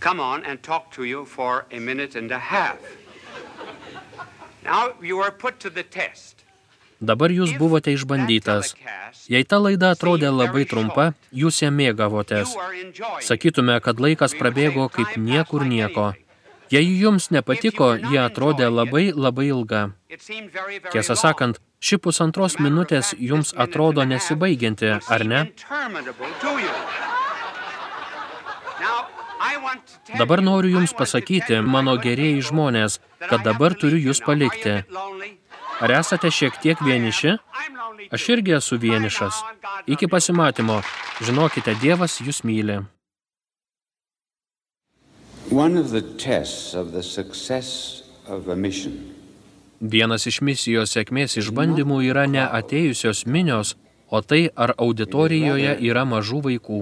Come 0.00 0.20
on 0.20 0.44
and 0.48 0.62
talk 0.62 0.90
to 0.92 1.04
you 1.04 1.26
for 1.26 1.66
a 1.70 1.78
minute 1.78 2.16
and 2.16 2.32
a 2.32 2.38
half. 2.38 2.78
Now 4.64 4.92
you 5.02 5.18
are 5.20 5.30
put 5.30 5.60
to 5.60 5.68
the 5.68 5.82
test. 5.82 6.40
Dabar 7.00 7.32
jūs 7.32 7.52
buvote 7.56 7.92
išbandytas. 7.96 8.74
Jei 9.32 9.44
ta 9.48 9.56
laida 9.56 9.94
atrodė 9.94 10.28
labai 10.32 10.66
trumpa, 10.68 11.06
jūs 11.32 11.62
ją 11.62 11.70
mėgavotės. 11.72 12.52
Sakytume, 13.24 13.78
kad 13.80 14.00
laikas 14.04 14.36
prabėgo 14.36 14.88
kaip 14.92 15.16
niekur 15.16 15.64
nieko. 15.64 16.10
Jei 16.70 16.86
jums 17.00 17.30
nepatiko, 17.34 17.94
jie 17.98 18.20
atrodė 18.22 18.68
labai 18.70 19.10
labai 19.10 19.48
ilga. 19.50 19.80
Tiesą 20.92 21.16
sakant, 21.18 21.58
ši 21.82 21.98
pusantros 21.98 22.60
minutės 22.62 23.10
jums 23.18 23.50
atrodo 23.64 24.04
nesibaigianti, 24.06 24.92
ar 25.10 25.24
ne? 25.26 25.40
Dabar 30.18 30.42
noriu 30.42 30.76
jums 30.76 30.94
pasakyti, 30.94 31.58
mano 31.74 31.96
gerieji 31.98 32.46
žmonės, 32.50 33.00
kad 33.26 33.42
dabar 33.46 33.74
turiu 33.74 33.98
jūs 34.10 34.22
palikti. 34.22 34.80
Ar 35.80 35.94
esate 35.96 36.30
šiek 36.30 36.58
tiek 36.62 36.78
vieniši? 36.84 37.34
Aš 38.14 38.28
irgi 38.36 38.56
esu 38.58 38.78
vienišas. 38.78 39.42
Iki 39.90 40.10
pasimatymo. 40.12 40.80
Žinokite, 41.24 41.74
Dievas 41.82 42.20
jūs 42.20 42.44
myli. 42.44 42.82
Vienas 49.80 50.26
iš 50.30 50.36
misijos 50.46 50.92
sėkmės 50.94 51.34
išbandymų 51.40 51.96
yra 52.06 52.24
ne 52.30 52.44
atėjusios 52.44 53.24
minios, 53.26 53.74
o 54.06 54.20
tai, 54.22 54.44
ar 54.54 54.74
auditorijoje 54.78 55.74
yra 55.90 56.06
mažų 56.06 56.40
vaikų. 56.46 56.80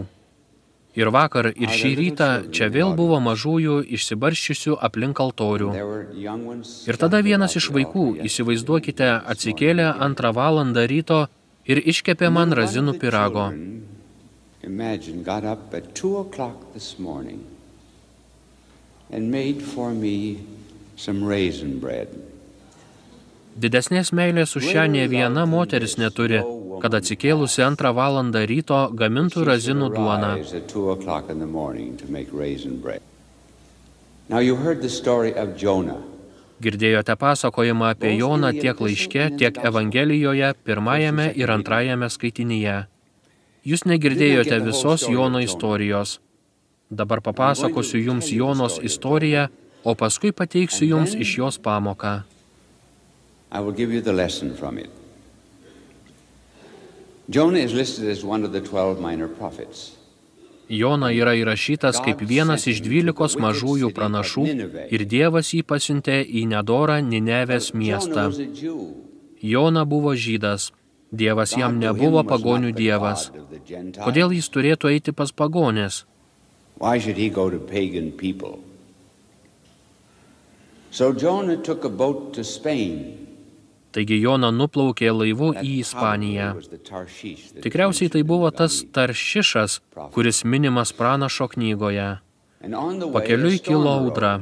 Ir 1.00 1.12
vakar, 1.16 1.48
ir 1.56 1.72
šį 1.80 1.94
rytą 2.02 2.30
čia 2.52 2.68
vėl 2.68 2.92
buvo 3.00 3.16
mažųjų 3.24 3.80
išsibarščiusių 3.96 4.76
aplink 4.84 5.16
altorių. 5.24 5.72
Ir 6.92 7.00
tada 7.00 7.24
vienas 7.24 7.56
iš 7.56 7.72
vaikų, 7.72 8.08
įsivaizduokite, 8.28 9.12
atsikėlė 9.32 9.94
antrą 9.96 10.36
valandą 10.36 10.84
ryto 10.92 11.24
ir 11.64 11.80
iškepė 11.80 12.28
man 12.28 12.52
razinų 12.52 13.00
pirago. 13.00 13.48
Imagine, 14.60 15.22
got 15.24 15.44
up 15.44 15.72
at 15.72 15.94
2 15.94 16.18
o'clock 16.20 16.74
this 16.74 16.98
morning 16.98 17.46
and 19.10 19.30
made 19.30 19.62
for 19.62 19.90
me 19.90 20.38
some 20.96 21.24
raisin 21.24 21.78
bread. 21.80 22.08
Didesnės 23.58 24.12
meilės 24.14 24.54
už 24.54 24.68
šią 24.70 24.84
ne 24.92 25.04
viena 25.10 25.42
moteris 25.48 25.96
neturi, 25.98 26.38
kad 26.82 26.94
atsikėlusi 26.94 27.64
antrą 27.66 27.90
valandą 27.96 28.44
ryto 28.46 28.84
gamintų 28.94 29.42
razinų 29.48 29.88
duoną. 29.96 30.30
Girdėjote 36.58 37.14
pasakojimą 37.16 37.90
apie 37.94 38.14
Joną 38.18 38.52
tiek 38.60 38.80
laiške, 38.86 39.26
tiek 39.40 39.58
Evangelijoje, 39.70 40.52
pirmajame 40.66 41.28
ir 41.38 41.50
antrajame 41.54 42.10
skaitinyje. 42.10 42.78
Jūs 43.66 43.84
negirdėjote 43.90 44.58
visos 44.62 45.06
Jono 45.10 45.42
istorijos. 45.42 46.18
Dabar 46.90 47.20
papasakosiu 47.20 48.00
jums 48.00 48.32
Jonos 48.32 48.78
istoriją, 48.82 49.48
o 49.84 49.94
paskui 49.94 50.32
pateiksiu 50.32 50.88
jums 50.88 51.14
iš 51.14 51.38
jos 51.38 51.58
pamoką. 51.58 52.22
I 53.52 53.60
will 53.60 53.76
give 53.76 53.92
you 53.92 54.02
the 54.02 54.12
lesson 54.12 54.54
from 54.54 54.78
it. 54.78 54.90
Jonah 57.28 57.60
is 57.60 57.72
listed 57.74 58.08
as 58.08 58.24
one 58.24 58.44
of 58.44 58.52
the 58.52 58.60
12 58.60 59.00
minor 59.00 59.28
prophets. 59.28 59.98
Jona 60.68 61.08
yra 61.16 61.32
įrašytas 61.36 62.00
kaip 62.04 62.20
vienas 62.28 62.66
iš 62.68 62.82
dvylikos 62.84 63.38
mažųjų 63.40 63.88
pranašų 63.96 64.44
ir 64.92 65.04
Dievas 65.08 65.54
jį 65.56 65.62
pasiuntė 65.64 66.18
į 66.24 66.44
nedorą 66.48 66.98
Ninevės 67.04 67.72
miestą. 67.72 68.28
Jona 69.40 69.84
buvo 69.84 70.12
žydas. 70.12 70.72
Dievas 71.12 71.54
jam 71.56 71.78
nebuvo 71.80 72.20
pagonių 72.24 72.74
dievas. 72.76 73.30
Kodėl 73.96 74.36
jis 74.36 74.48
turėtų 74.52 74.92
eiti 74.92 75.12
pas 75.16 75.32
pagonės? 75.32 76.04
So 80.90 81.12
Jonah 81.12 81.56
took 81.56 81.84
a 81.84 81.88
boat 81.88 82.32
to 82.34 82.44
Spain 82.44 83.28
Taigi 83.98 84.18
Jona 84.20 84.50
nuplaukė 84.52 85.08
laivu 85.10 85.54
į 85.56 85.78
Ispaniją. 85.80 86.48
Tikriausiai 87.64 88.12
tai 88.12 88.22
buvo 88.30 88.50
tas 88.52 88.82
Taršišas, 88.94 89.78
kuris 90.14 90.44
minimas 90.44 90.92
pranašo 90.92 91.48
knygoje. 91.54 92.08
Pakeliui 93.14 93.62
kilo 93.64 93.94
audra. 93.94 94.38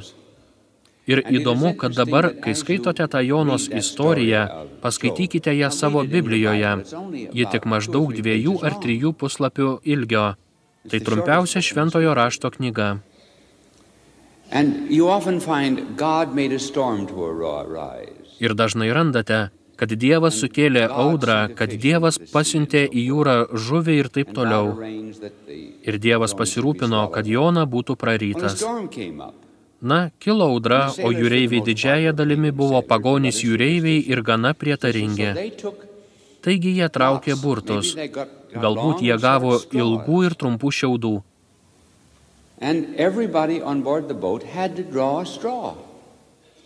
Ir 1.06 1.22
įdomu, 1.38 1.76
kad 1.78 1.94
dabar, 1.94 2.32
kai 2.42 2.56
skaitote 2.58 3.06
tą 3.06 3.20
Jonos 3.22 3.68
istoriją, 3.70 4.42
paskaitykite 4.82 5.54
ją 5.54 5.70
savo 5.70 6.02
Biblijoje. 6.02 6.72
Ji 7.38 7.46
tik 7.52 7.68
maždaug 7.70 8.10
dviejų 8.18 8.56
ar 8.66 8.80
trijų 8.82 9.14
puslapių 9.20 9.70
ilgio. 9.94 10.26
Tai 10.90 11.00
trumpiausia 11.00 11.62
šventojo 11.62 12.14
rašto 12.14 12.50
knyga. 12.50 12.98
Ir 18.46 18.54
dažnai 18.54 18.90
randate, 18.94 19.40
kad 19.76 19.92
Dievas 20.02 20.38
sukėlė 20.42 20.84
audrą, 20.88 21.38
kad 21.58 21.72
Dievas 21.86 22.18
pasiuntė 22.32 22.84
į 22.86 23.06
jūrą 23.10 23.36
žuvį 23.66 23.96
ir 24.02 24.10
taip 24.12 24.30
toliau. 24.36 24.76
Ir 25.86 25.98
Dievas 26.06 26.36
pasirūpino, 26.38 27.02
kad 27.14 27.26
Jona 27.26 27.66
būtų 27.66 27.98
prarytas. 27.98 28.62
Na, 29.80 29.98
kilo 30.18 30.46
audra, 30.54 30.86
o 31.04 31.10
jūreiviai 31.12 31.60
didžiaja 31.66 32.14
dalimi 32.16 32.50
buvo 32.50 32.80
pagonys 32.82 33.42
jūreiviai 33.44 34.06
ir 34.08 34.22
gana 34.24 34.54
prietaringi. 34.56 35.34
Taigi 36.46 36.72
jie 36.78 36.88
traukė 36.88 37.34
burtus. 37.42 37.92
Galbūt 38.62 39.02
jie 39.04 39.16
gavo 39.20 39.56
ilgų 39.72 40.20
ir 40.28 40.36
trumpų 40.38 40.72
šiaudų. 40.78 41.14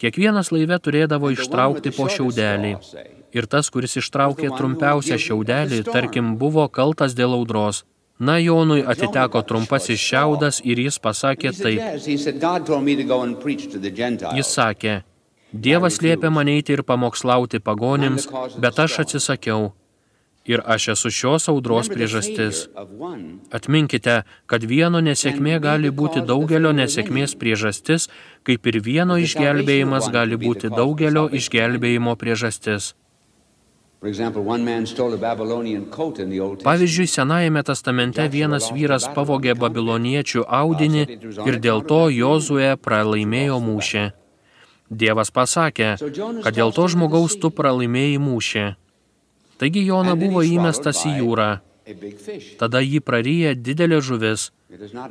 Kiekvienas 0.00 0.50
laive 0.54 0.78
turėdavo 0.80 1.32
ištraukti 1.34 1.92
po 1.96 2.06
šiaudelį. 2.08 2.72
Ir 3.30 3.46
tas, 3.46 3.70
kuris 3.70 3.98
ištraukė 4.00 4.50
trumpiausią 4.56 5.18
šiaudelį, 5.26 5.82
tarkim, 5.90 6.36
buvo 6.38 6.66
kaltas 6.68 7.14
dėl 7.18 7.34
audros. 7.36 7.84
Na, 8.20 8.36
Jonui 8.36 8.82
atiteko 8.84 9.40
trumpasis 9.48 10.00
šiaudas 10.00 10.60
ir 10.64 10.80
jis 10.82 10.98
pasakė 11.00 11.52
taip. 11.56 11.80
Jis 14.40 14.50
sakė, 14.56 14.96
Dievas 15.50 15.98
liepė 15.98 16.30
man 16.30 16.46
eiti 16.46 16.76
ir 16.76 16.84
pamokslauti 16.86 17.58
pagonims, 17.58 18.28
bet 18.62 18.78
aš 18.78 19.00
atsisakiau 19.02 19.72
ir 20.44 20.62
aš 20.66 20.88
esu 20.94 21.10
šios 21.10 21.48
audros 21.48 21.88
priežastis. 21.88 22.68
Atminkite, 23.52 24.22
kad 24.46 24.64
vieno 24.64 25.00
nesėkmė 25.04 25.58
gali 25.60 25.90
būti 25.90 26.24
daugelio 26.26 26.72
nesėkmės 26.72 27.36
priežastis, 27.40 28.08
kaip 28.42 28.66
ir 28.66 28.80
vieno 28.80 29.18
išgelbėjimas 29.20 30.08
gali 30.12 30.40
būti 30.40 30.72
daugelio 30.72 31.28
išgelbėjimo 31.28 32.16
priežastis. 32.16 32.94
Pavyzdžiui, 36.64 37.06
Senajame 37.06 37.62
testamente 37.68 38.24
vienas 38.32 38.70
vyras 38.72 39.04
pavogė 39.12 39.52
babiloniečių 39.60 40.46
audinį 40.48 41.02
ir 41.44 41.58
dėl 41.60 41.84
to 41.84 42.08
Jozue 42.08 42.70
pralaimėjo 42.80 43.58
mūšį. 43.60 44.04
Dievas 44.90 45.28
pasakė, 45.30 45.90
kad 46.42 46.52
dėl 46.56 46.72
to 46.72 46.88
žmogaus 46.88 47.36
tu 47.42 47.52
pralaimėjai 47.52 48.16
mūšį. 48.24 48.64
Taigi 49.60 49.82
Jona 49.84 50.16
buvo 50.16 50.40
įmestas 50.40 51.02
į 51.04 51.18
jūrą. 51.20 51.50
Tada 52.60 52.80
jį 52.80 53.00
praryja 53.04 53.52
didelė 53.54 54.00
žuvis. 54.00 54.48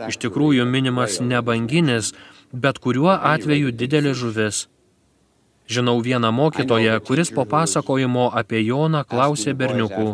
Iš 0.08 0.18
tikrųjų 0.24 0.66
minimas 0.66 1.20
ne 1.22 1.42
banginis, 1.46 2.14
bet 2.54 2.80
kuriuo 2.82 3.12
atveju 3.14 3.74
didelė 3.76 4.16
žuvis. 4.18 4.68
Žinau 5.70 6.00
vieną 6.02 6.32
mokytoją, 6.34 6.96
kuris 7.06 7.30
po 7.30 7.46
pasakojimo 7.46 8.32
apie 8.42 8.64
Joną 8.66 9.04
klausė 9.06 9.54
berniukų, 9.54 10.08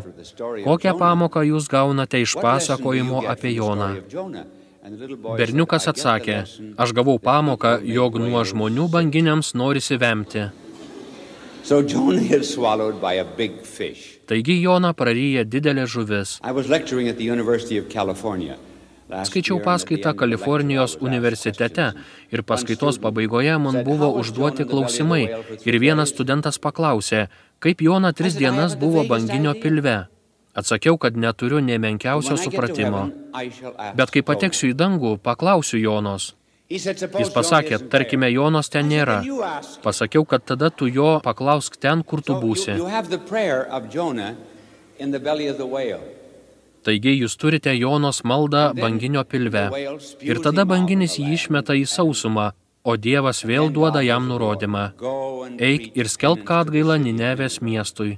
kokią 0.65 0.93
pamoką 0.99 1.45
jūs 1.47 1.69
gaunate 1.71 2.19
iš 2.19 2.35
pasakojimo 2.43 3.23
apie 3.31 3.53
Joną. 3.55 3.93
Berniukas 5.39 5.87
atsakė, 5.93 6.41
aš 6.75 6.91
gavau 6.97 7.15
pamoką, 7.23 7.77
jog 7.87 8.19
nuo 8.19 8.43
žmonių 8.43 8.89
banginiams 8.97 9.55
norisi 9.55 9.95
vemti. 9.97 10.49
So 11.63 11.79
Jonah 11.81 12.21
is 12.21 12.53
swallowed 12.53 12.99
by 13.01 13.13
a 13.13 13.25
big 13.25 13.63
fish. 13.63 14.14
Taigi 14.25 14.57
Joną 14.61 14.93
praryja 14.97 15.43
didelė 15.45 15.85
žuvis. 15.85 16.39
Skaičiau 19.05 19.59
paskaitą 19.61 20.15
Kalifornijos 20.17 20.95
universitete 20.97 21.91
ir 22.33 22.41
paskaitos 22.41 22.97
pabaigoje 23.03 23.57
man 23.61 23.83
buvo 23.85 24.09
užduoti 24.21 24.65
klausimai 24.65 25.27
ir 25.69 25.77
vienas 25.83 26.09
studentas 26.09 26.57
paklausė, 26.57 27.27
kaip 27.61 27.83
Jona 27.85 28.13
tris 28.17 28.33
dienas 28.39 28.73
buvo 28.75 29.05
banginio 29.05 29.53
pilve. 29.61 29.97
Atsakiau, 30.55 30.97
kad 30.97 31.17
neturiu 31.19 31.59
nemenkiausio 31.59 32.37
supratimo. 32.39 33.09
Bet 33.99 34.09
kai 34.15 34.23
pateksiu 34.23 34.71
į 34.71 34.77
dangų, 34.79 35.17
paklausiu 35.21 35.81
Jonos. 35.83 36.31
Jis 36.69 37.29
pasakė, 37.29 37.77
tarkime, 37.93 38.25
Jonos 38.33 38.71
ten 38.73 38.87
nėra. 38.89 39.19
Pasakiau, 39.83 40.25
kad 40.25 40.41
tada 40.49 40.71
tu 40.73 40.87
jo 40.89 41.19
paklausk 41.21 41.77
ten, 41.77 42.01
kur 42.01 42.23
tu 42.25 42.33
būsi. 42.41 42.73
Taigi 46.85 47.13
jūs 47.19 47.35
turite 47.37 47.73
Jonos 47.77 48.23
maldą 48.25 48.71
banginio 48.77 49.21
pilve. 49.29 49.65
Ir 50.25 50.41
tada 50.41 50.65
banginis 50.65 51.19
jį 51.19 51.33
išmeta 51.37 51.77
į 51.77 51.85
sausumą, 51.89 52.51
o 52.83 52.95
Dievas 52.97 53.43
vėl 53.45 53.69
duoda 53.73 54.01
jam 54.05 54.25
nurodymą. 54.29 54.85
Eik 55.61 55.91
ir 55.97 56.09
skelbk 56.09 56.49
atgailą 56.63 56.97
Ninevės 57.01 57.59
miestui. 57.61 58.17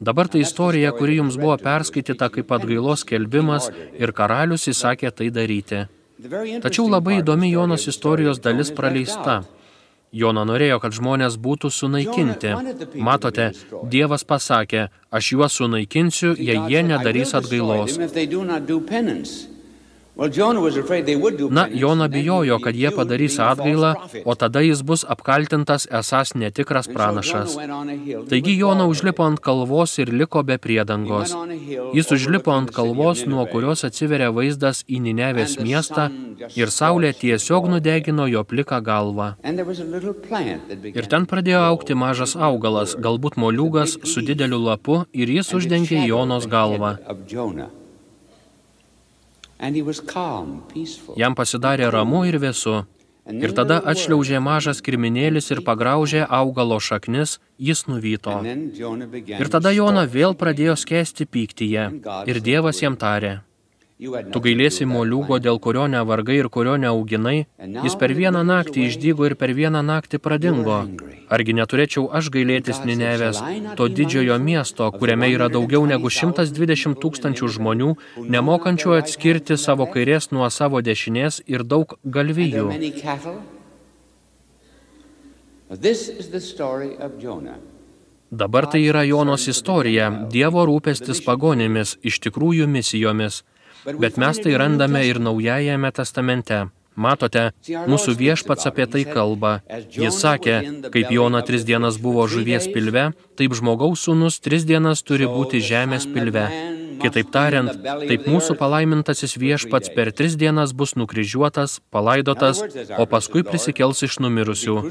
Dabar 0.00 0.30
tai 0.30 0.42
istorija, 0.42 0.90
kuri 0.94 1.18
jums 1.18 1.38
buvo 1.38 1.54
perskaityta 1.58 2.30
kaip 2.34 2.50
atgailos 2.54 3.06
kelbimas 3.06 3.70
ir 3.98 4.14
karalius 4.14 4.66
įsakė 4.70 5.10
tai 5.10 5.30
daryti. 5.34 5.86
Tačiau 6.18 6.88
labai 6.90 7.20
įdomi 7.20 7.52
Jonos 7.52 7.86
istorijos 7.86 8.40
dalis 8.42 8.72
praleista. 8.74 9.44
Jona 10.10 10.42
norėjo, 10.48 10.78
kad 10.82 10.96
žmonės 10.96 11.36
būtų 11.38 11.70
sunaikinti. 11.70 12.54
Matote, 13.08 13.50
Dievas 13.92 14.24
pasakė, 14.24 14.88
aš 15.12 15.32
juos 15.34 15.58
sunaikinsiu, 15.60 16.32
jei 16.34 16.58
jie 16.72 16.82
nedarys 16.82 17.36
atgailos. 17.38 18.00
Na, 21.50 21.68
Jona 21.70 22.08
bijojo, 22.08 22.58
kad 22.58 22.74
jie 22.74 22.90
padarys 22.90 23.38
atgailą, 23.38 23.94
o 24.24 24.34
tada 24.34 24.60
jis 24.60 24.82
bus 24.82 25.04
apkaltintas 25.08 25.86
esas 26.00 26.34
netikras 26.34 26.88
pranašas. 26.88 27.54
Taigi 28.28 28.56
Jona 28.58 28.88
užlipo 28.90 29.22
ant 29.22 29.38
kalvos 29.38 29.94
ir 29.98 30.10
liko 30.10 30.42
be 30.42 30.58
priedangos. 30.58 31.36
Jis 31.94 32.10
užlipo 32.18 32.50
ant 32.50 32.74
kalvos, 32.74 33.26
nuo 33.30 33.46
kurios 33.46 33.86
atsiveria 33.86 34.32
vaizdas 34.34 34.82
į 34.90 34.98
Ninevės 35.06 35.54
miestą 35.62 36.10
ir 36.58 36.74
saulė 36.74 37.14
tiesiog 37.14 37.70
nudegino 37.70 38.26
jo 38.26 38.42
pliką 38.42 38.82
galvą. 38.82 39.32
Ir 40.98 41.12
ten 41.14 41.30
pradėjo 41.30 41.62
aukti 41.70 41.94
mažas 41.94 42.34
augalas, 42.34 42.98
galbūt 42.98 43.38
moliūgas 43.38 44.00
su 44.02 44.26
dideliu 44.26 44.58
lapu 44.66 45.04
ir 45.12 45.30
jis 45.38 45.54
uždengė 45.54 46.08
Jonos 46.10 46.50
galvą. 46.50 46.96
Jam 51.16 51.34
pasidarė 51.34 51.90
ramu 51.90 52.24
ir 52.28 52.38
vėsu. 52.38 52.84
Ir 53.28 53.52
tada 53.52 53.76
atšliaužė 53.84 54.38
mažas 54.40 54.78
kirminėlis 54.80 55.50
ir 55.52 55.60
pagraužė 55.66 56.22
augalo 56.24 56.78
šaknis, 56.80 57.36
jis 57.60 57.84
nuvyto. 57.90 58.38
Ir 59.36 59.50
tada 59.52 59.72
Jona 59.76 60.06
vėl 60.08 60.32
pradėjo 60.32 60.78
skęsti 60.80 61.26
pyktyje. 61.28 61.84
Ir 62.30 62.40
Dievas 62.40 62.80
jam 62.80 62.96
tarė, 62.96 63.42
Tu 63.98 64.40
gailėsi 64.42 64.86
moliūgo, 64.86 65.40
dėl 65.42 65.56
kurio 65.58 65.88
nevargai 65.90 66.36
ir 66.38 66.48
kurio 66.54 66.76
neauginai, 66.78 67.48
jis 67.82 67.96
per 67.98 68.12
vieną 68.14 68.44
naktį 68.46 68.84
išdygo 68.86 69.26
ir 69.26 69.34
per 69.40 69.50
vieną 69.58 69.80
naktį 69.82 70.20
pradingo. 70.22 70.76
Argi 71.34 71.56
neturėčiau 71.58 72.04
aš 72.20 72.28
gailėtis 72.36 72.78
Ninevės, 72.86 73.42
to 73.80 73.88
didžiojo 73.90 74.38
miesto, 74.38 74.86
kuriame 74.94 75.32
yra 75.32 75.50
daugiau 75.50 75.82
negu 75.90 76.14
120 76.14 76.94
tūkstančių 77.02 77.50
žmonių, 77.58 77.90
nemokančių 78.36 78.94
atskirti 79.00 79.58
savo 79.58 79.90
kairės 79.90 80.30
nuo 80.30 80.46
savo 80.46 80.78
dešinės 80.78 81.42
ir 81.50 81.66
daug 81.66 81.98
galvijų. 82.06 82.70
Dabar 88.30 88.70
tai 88.70 88.86
yra 88.86 89.02
Jonos 89.08 89.50
istorija, 89.50 90.08
Dievo 90.30 90.62
rūpestis 90.70 91.24
pagonimis, 91.26 91.98
iš 92.06 92.22
tikrųjų 92.22 92.70
misijomis. 92.70 93.42
Bet 93.96 94.18
mes 94.20 94.42
tai 94.42 94.56
randame 94.60 95.06
ir 95.08 95.20
Naujajame 95.22 95.92
testamente. 95.96 96.66
Matote, 96.98 97.52
mūsų 97.86 98.16
viešpats 98.18 98.66
apie 98.66 98.88
tai 98.90 99.04
kalba. 99.06 99.60
Jis 99.94 100.18
sakė, 100.18 100.56
kaip 100.90 101.12
Jona 101.14 101.44
tris 101.46 101.62
dienas 101.68 101.98
buvo 102.02 102.24
žuvies 102.26 102.66
pilve, 102.74 103.12
taip 103.38 103.54
žmogaus 103.54 104.02
sūnus 104.08 104.40
tris 104.42 104.66
dienas 104.66 105.04
turi 105.06 105.28
būti 105.30 105.62
žemės 105.62 106.08
pilve. 106.10 106.48
Kitaip 106.98 107.30
tariant, 107.30 107.70
taip 108.10 108.26
mūsų 108.26 108.56
palaimintasis 108.58 109.36
viešpats 109.38 109.92
per 109.94 110.10
tris 110.10 110.34
dienas 110.40 110.74
bus 110.74 110.96
nukryžiuotas, 110.98 111.78
palaidotas, 111.94 112.64
o 112.98 113.06
paskui 113.06 113.44
prisikels 113.46 114.02
iš 114.02 114.18
numirusių. 114.24 114.82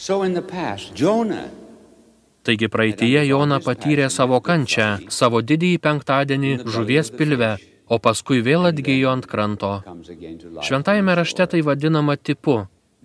So 0.00 0.22
in 0.22 0.32
the 0.32 0.40
past, 0.40 0.94
Jonah 0.94 1.50
Taigi 2.50 2.66
praeitie 2.66 3.20
Jona 3.28 3.60
patyrė 3.62 4.08
savo 4.10 4.40
kančią, 4.42 4.86
savo 5.14 5.38
didįjį 5.38 5.76
penktadienį 5.84 6.48
žuvies 6.74 7.12
pilve, 7.14 7.50
o 7.86 7.98
paskui 8.02 8.40
vėl 8.42 8.66
atgyjo 8.72 9.12
ant 9.12 9.28
kranto. 9.30 9.70
Šventajame 10.66 11.14
rašte 11.20 11.46
tai 11.54 11.60
vadinama 11.68 12.18
tipu. 12.18 12.56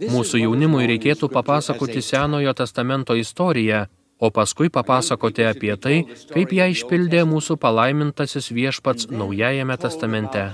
Mūsų 0.02 0.42
jaunimui 0.48 0.90
reikėtų 0.96 1.30
papasakoti 1.38 2.02
Senojo 2.02 2.56
testamento 2.58 3.14
istoriją, 3.22 3.86
o 4.18 4.34
paskui 4.34 4.74
papasakoti 4.74 5.46
apie 5.46 5.74
tai, 5.78 6.02
kaip 6.34 6.58
ją 6.58 6.72
išpildė 6.74 7.22
mūsų 7.30 7.62
palaimintasis 7.62 8.50
viešpats 8.50 9.12
Naujajame 9.14 9.78
testamente. 9.78 10.50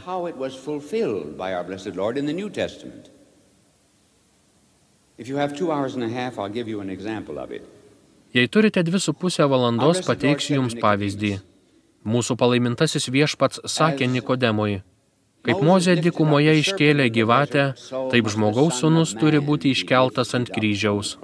If 5.18 5.30
you 5.30 5.38
have 5.38 5.56
two 5.56 5.72
hours 5.72 5.96
and 5.96 6.04
a 6.04 6.10
half, 6.10 6.40
I'll 6.40 6.50
give 6.50 6.68
you 6.68 6.82
an 6.82 6.90
example 6.90 7.40
of 7.40 7.52
it. 7.52 7.81
Jei 8.34 8.48
turite 8.48 8.84
dvi 8.84 9.00
su 9.00 9.14
pusę 9.14 9.44
valandos, 9.44 10.00
pateiksiu 10.08 10.56
jums 10.56 10.78
pavyzdį. 10.80 11.32
Mūsų 12.08 12.38
palaimintasis 12.40 13.10
viešpats 13.12 13.60
sakė 13.68 14.08
Nikodemui, 14.08 14.78
kaip 15.46 15.60
Mozė 15.68 15.98
dikumoje 16.00 16.54
iškėlė 16.62 17.10
gyvatę, 17.12 17.66
taip 18.14 18.30
žmogaus 18.32 18.80
sunus 18.80 19.12
turi 19.20 19.42
būti 19.44 19.74
iškeltas 19.76 20.32
ant 20.40 20.50
kryžiaus. 20.56 21.18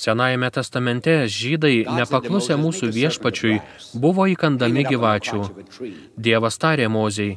Senajame 0.00 0.50
testamente 0.56 1.14
žydai, 1.36 1.76
nepaklusę 2.00 2.56
mūsų 2.64 2.90
viešpačiui, 2.96 3.60
buvo 3.92 4.26
įkandami 4.30 4.88
gyvačių. 4.88 5.40
Dievas 6.16 6.58
tarė 6.62 6.88
Mozei, 6.88 7.36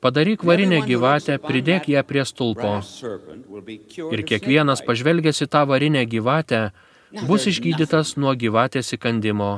Padaryk 0.00 0.44
varinę 0.44 0.80
gyvatę, 0.88 1.38
pridėk 1.38 1.88
ją 1.92 2.02
prie 2.08 2.24
stulpo. 2.24 2.80
Ir 4.14 4.22
kiekvienas 4.24 4.80
pažvelgęs 4.86 5.44
į 5.44 5.48
tą 5.52 5.66
varinę 5.68 6.06
gyvatę 6.08 6.60
bus 7.28 7.44
išgydytas 7.50 8.14
nuo 8.16 8.32
gyvatės 8.42 8.94
įkandimo. 8.96 9.50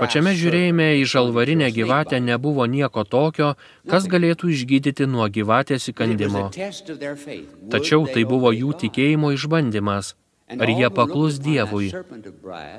Pačiame 0.00 0.32
žiūrėjime 0.40 0.88
į 1.00 1.04
žalvarinę 1.12 1.68
gyvatę 1.76 2.20
nebuvo 2.24 2.66
nieko 2.66 3.04
tokio, 3.04 3.52
kas 3.90 4.08
galėtų 4.10 4.50
išgydyti 4.56 5.06
nuo 5.06 5.28
gyvatės 5.28 5.90
įkandimo. 5.92 6.48
Tačiau 7.70 8.08
tai 8.10 8.24
buvo 8.24 8.50
jų 8.56 8.74
tikėjimo 8.84 9.30
išbandymas. 9.36 10.16
Ar 10.50 10.66
jie 10.66 10.88
paklus 10.90 11.38
Dievui? 11.38 11.92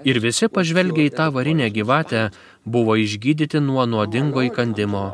Ir 0.03 0.19
visi 0.19 0.51
pažvelgia 0.51 1.07
į 1.07 1.13
tą 1.15 1.29
varinę 1.31 1.69
gyvatę 1.71 2.31
buvo 2.65 2.97
išgydyti 2.99 3.63
nuo 3.63 3.87
nuodingo 3.87 4.43
įkandimo. 4.49 5.05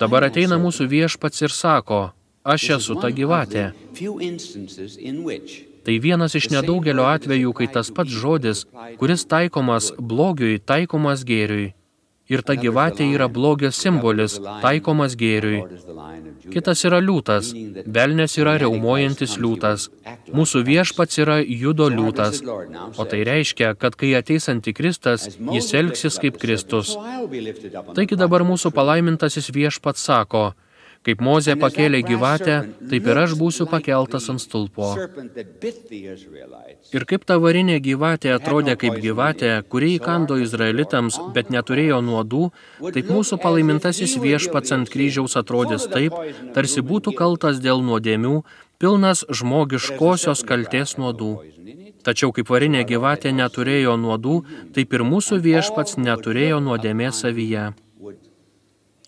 Dabar 0.00 0.24
ateina 0.24 0.56
mūsų 0.60 0.86
viešpats 0.88 1.42
ir 1.44 1.52
sako, 1.52 2.00
aš 2.44 2.68
esu 2.78 2.96
ta 3.00 3.10
gyvatė. 3.12 3.66
Tai 5.84 5.96
vienas 6.04 6.36
iš 6.36 6.48
nedaugelio 6.52 7.04
atvejų, 7.08 7.52
kai 7.58 7.68
tas 7.74 7.90
pats 7.92 8.16
žodis, 8.22 8.64
kuris 9.00 9.26
taikomas 9.28 9.90
blogiui, 10.12 10.56
taikomas 10.72 11.24
gėriui. 11.28 11.74
Ir 12.30 12.44
ta 12.46 12.54
gyvatė 12.54 13.08
yra 13.10 13.26
blogio 13.28 13.72
simbolis, 13.74 14.36
taikomas 14.62 15.16
gėriui. 15.18 15.64
Kitas 16.54 16.84
yra 16.86 17.00
liūtas, 17.02 17.50
velnės 17.96 18.36
yra 18.38 18.56
reumojantis 18.62 19.36
liūtas. 19.42 19.88
Mūsų 20.34 20.62
viešpats 20.68 21.20
yra 21.22 21.40
judo 21.42 21.90
liūtas. 21.90 22.40
O 22.96 23.06
tai 23.10 23.24
reiškia, 23.26 23.74
kad 23.80 23.98
kai 23.98 24.14
ateis 24.18 24.48
antikristas, 24.52 25.26
jis 25.56 25.72
elgsis 25.82 26.18
kaip 26.22 26.38
Kristus. 26.42 26.94
Taigi 27.98 28.18
dabar 28.18 28.46
mūsų 28.46 28.72
palaimintasis 28.78 29.50
viešpats 29.54 30.06
sako, 30.06 30.50
Kaip 31.00 31.22
Mozė 31.24 31.54
pakėlė 31.56 32.02
gyvatę, 32.04 32.54
taip 32.90 33.06
ir 33.08 33.18
aš 33.22 33.32
būsiu 33.40 33.64
pakeltas 33.70 34.26
ant 34.28 34.42
stulpo. 34.42 34.90
Ir 36.92 37.06
kaip 37.08 37.24
ta 37.24 37.38
varinė 37.40 37.78
gyvatė 37.86 38.34
atrodė 38.34 38.76
kaip 38.82 38.98
gyvatė, 39.00 39.54
kuri 39.72 39.94
įkando 39.96 40.36
izraelitams, 40.44 41.16
bet 41.32 41.48
neturėjo 41.56 42.02
nuodų, 42.04 42.44
taip 42.92 43.08
mūsų 43.16 43.40
palaimintasis 43.40 44.18
viešpats 44.20 44.76
ant 44.76 44.92
kryžiaus 44.92 45.40
atrodys 45.40 45.88
taip, 45.88 46.20
tarsi 46.52 46.84
būtų 46.92 47.16
kaltas 47.16 47.64
dėl 47.64 47.80
nuodėmių, 47.88 48.36
pilnas 48.76 49.24
žmogiškosios 49.40 50.44
kalties 50.44 50.98
nuodų. 51.00 51.34
Tačiau 52.04 52.32
kaip 52.36 52.52
varinė 52.52 52.84
gyvatė 52.88 53.32
neturėjo 53.32 53.96
nuodų, 54.00 54.40
taip 54.76 54.92
ir 54.96 55.08
mūsų 55.08 55.40
viešpats 55.48 55.96
neturėjo 55.96 56.60
nuodėmės 56.64 57.24
savyje. 57.24 57.70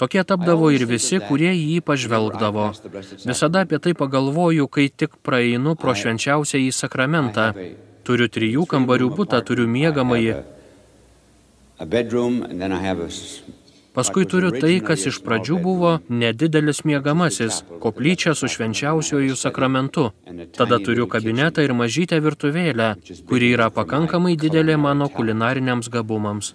Tokie 0.01 0.25
tapdavo 0.25 0.71
ir 0.75 0.87
visi, 0.89 1.21
kurie 1.29 1.53
į 1.53 1.63
jį 1.75 1.81
pažvelgdavo. 1.87 2.67
Visada 3.29 3.63
apie 3.67 3.79
tai 3.83 3.93
pagalvoju, 3.99 4.67
kai 4.73 4.89
tik 4.89 5.19
praeinu 5.23 5.77
pro 5.79 5.95
švenčiausią 5.95 6.63
į 6.65 6.71
sakramentą. 6.75 7.53
Turiu 8.03 8.27
trijų 8.33 8.67
kambarių 8.67 9.13
butą, 9.15 9.43
turiu 9.47 9.69
miegamąjį. 9.71 10.39
Paskui 13.93 14.25
turiu 14.25 14.51
tai, 14.57 14.79
kas 14.81 15.03
iš 15.11 15.19
pradžių 15.21 15.57
buvo 15.61 15.91
nedidelis 16.09 16.81
miegamasis, 16.89 17.61
koplyčia 17.83 18.33
su 18.39 18.49
švenčiausiojų 18.49 19.37
sakramentu. 19.37 20.07
Tada 20.57 20.79
turiu 20.81 21.05
kabinetą 21.13 21.67
ir 21.67 21.77
mažytę 21.77 22.17
virtuvėlę, 22.25 22.89
kuri 23.29 23.53
yra 23.53 23.69
pakankamai 23.69 24.33
didelė 24.41 24.79
mano 24.81 25.11
kulinariniams 25.13 25.93
gabumams. 25.93 26.55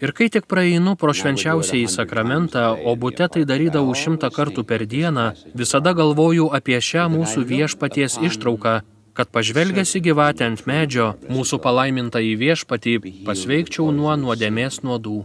Ir 0.00 0.12
kai 0.16 0.30
tik 0.32 0.46
praeinu 0.48 0.94
pro 0.96 1.12
švenčiausiai 1.12 1.88
sakramentą, 1.88 2.72
o 2.88 2.94
bute 2.96 3.26
tai 3.28 3.42
darydavau 3.44 3.92
šimtą 3.92 4.30
kartų 4.32 4.64
per 4.64 4.86
dieną, 4.88 5.26
visada 5.52 5.92
galvoju 5.92 6.48
apie 6.56 6.78
šią 6.80 7.10
mūsų 7.12 7.44
viešpaties 7.50 8.16
ištrauką, 8.28 8.78
kad 9.12 9.28
pažvelgęs 9.28 9.92
į 9.98 10.00
gyvatę 10.08 10.46
ant 10.48 10.64
medžio, 10.70 11.10
mūsų 11.28 11.60
palaimintą 11.60 12.22
į 12.24 12.32
viešpatį, 12.40 12.94
pasveikčiau 13.26 13.90
nuo 13.92 14.16
nuodėmės 14.16 14.80
nuodų. 14.86 15.18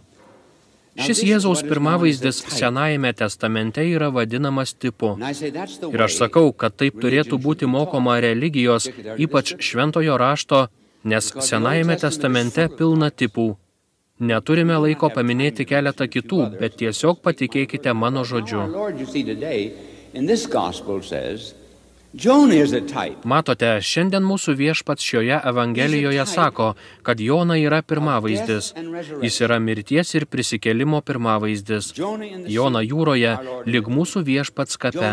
Šis 0.96 1.22
Jėzaus 1.28 1.62
pirmavaizdis 1.68 2.38
Senajame 2.56 3.12
testamente 3.20 3.84
yra 3.84 4.08
vadinamas 4.16 4.72
tipu. 4.76 5.16
Ir 5.92 6.04
aš 6.08 6.20
sakau, 6.20 6.52
kad 6.52 6.76
taip 6.80 7.00
turėtų 7.04 7.40
būti 7.48 7.68
mokoma 7.68 8.16
religijos, 8.24 8.88
ypač 9.20 9.56
šventojo 9.60 10.16
rašto, 10.20 10.68
nes 11.06 11.30
Senajame 11.48 11.96
testamente 12.02 12.66
pilna 12.78 13.12
tipų. 13.12 13.54
Neturime 14.26 14.78
laiko 14.80 15.10
paminėti 15.12 15.66
keletą 15.68 16.08
kitų, 16.08 16.42
bet 16.62 16.78
tiesiog 16.80 17.20
patikėkite 17.26 17.94
mano 17.94 18.24
žodžiu. 18.24 18.64
Matote, 23.28 23.70
šiandien 23.84 24.24
mūsų 24.24 24.54
viešpats 24.56 25.04
šioje 25.04 25.40
Evangelijoje 25.52 26.26
sako, 26.32 26.70
kad 27.04 27.20
Jona 27.20 27.58
yra 27.60 27.82
pirmavaizdis. 27.84 28.72
Jis 29.20 29.40
yra 29.44 29.60
mirties 29.60 30.16
ir 30.16 30.26
prisikėlimo 30.32 31.02
pirmavaizdis. 31.04 31.92
Jona 32.48 32.86
jūroje, 32.88 33.36
lyg 33.68 33.92
mūsų 33.92 34.24
viešpats 34.32 34.80
kape. 34.80 35.12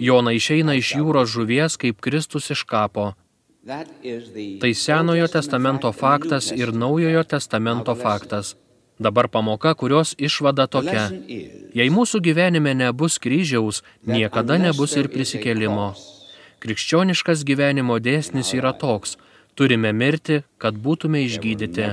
Jona 0.00 0.32
išeina 0.32 0.80
iš 0.80 0.94
jūros 0.96 1.28
žuvies 1.36 1.76
kaip 1.76 2.00
Kristus 2.00 2.48
iš 2.56 2.64
kapo. 2.64 3.12
Tai 4.60 4.74
Senojo 4.74 5.28
testamento 5.28 5.92
faktas 5.92 6.50
ir. 6.50 6.72
Naujojo 6.72 7.24
testamento 7.24 7.94
faktas. 7.94 8.56
Dabar 8.98 9.28
pamoka, 9.28 9.74
kurios 9.74 10.14
išvada 10.18 10.66
tokia. 10.66 11.08
Jei 11.76 11.88
mūsų 11.92 12.20
gyvenime 12.24 12.72
nebus 12.76 13.18
kryžiaus, 13.20 13.82
niekada 14.04 14.56
nebus 14.60 14.96
ir 14.96 15.08
prisikėlimo. 15.12 15.92
Krikščioniškas 16.60 17.44
gyvenimo 17.44 17.96
dėsnis 18.00 18.52
yra 18.56 18.72
toks. 18.72 19.16
Turime 19.56 19.92
mirti, 19.92 20.42
kad 20.56 20.76
būtume 20.76 21.24
išgydyti. 21.28 21.88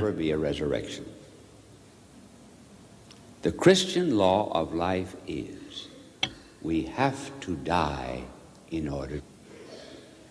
is 5.28 5.88
we 6.62 6.84
have 6.84 7.32
to 7.40 7.56
die 7.56 8.24
in 8.72 8.90
order. 8.90 9.22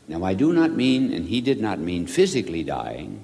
Now, 0.08 0.22
I 0.22 0.34
do 0.34 0.52
not 0.52 0.70
mean, 0.70 1.12
and 1.12 1.26
he 1.26 1.40
did 1.40 1.60
not 1.60 1.78
mean 1.78 2.06
physically 2.06 2.62
dying, 2.62 3.18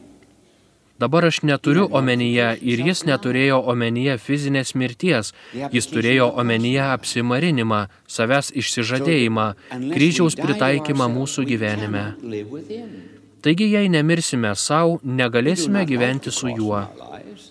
Dabar 1.03 1.25
aš 1.25 1.40
neturiu 1.42 1.88
omenyje 1.99 2.49
ir 2.62 2.81
jis 2.87 3.01
neturėjo 3.09 3.57
omenyje 3.73 4.12
fizinės 4.23 4.71
mirties, 4.79 5.33
jis 5.75 5.88
turėjo 5.90 6.29
omenyje 6.42 6.85
apsimarinimą, 6.85 7.81
savęs 8.16 8.53
išsižadėjimą, 8.62 9.47
kryžiaus 9.95 10.38
pritaikymą 10.38 11.09
mūsų 11.16 11.47
gyvenime. 11.49 12.05
Taigi, 13.42 13.66
jei 13.75 13.90
nemirsime 13.90 14.55
savo, 14.55 15.01
negalėsime 15.03 15.83
gyventi 15.90 16.31
su 16.31 16.53
juo. 16.55 16.85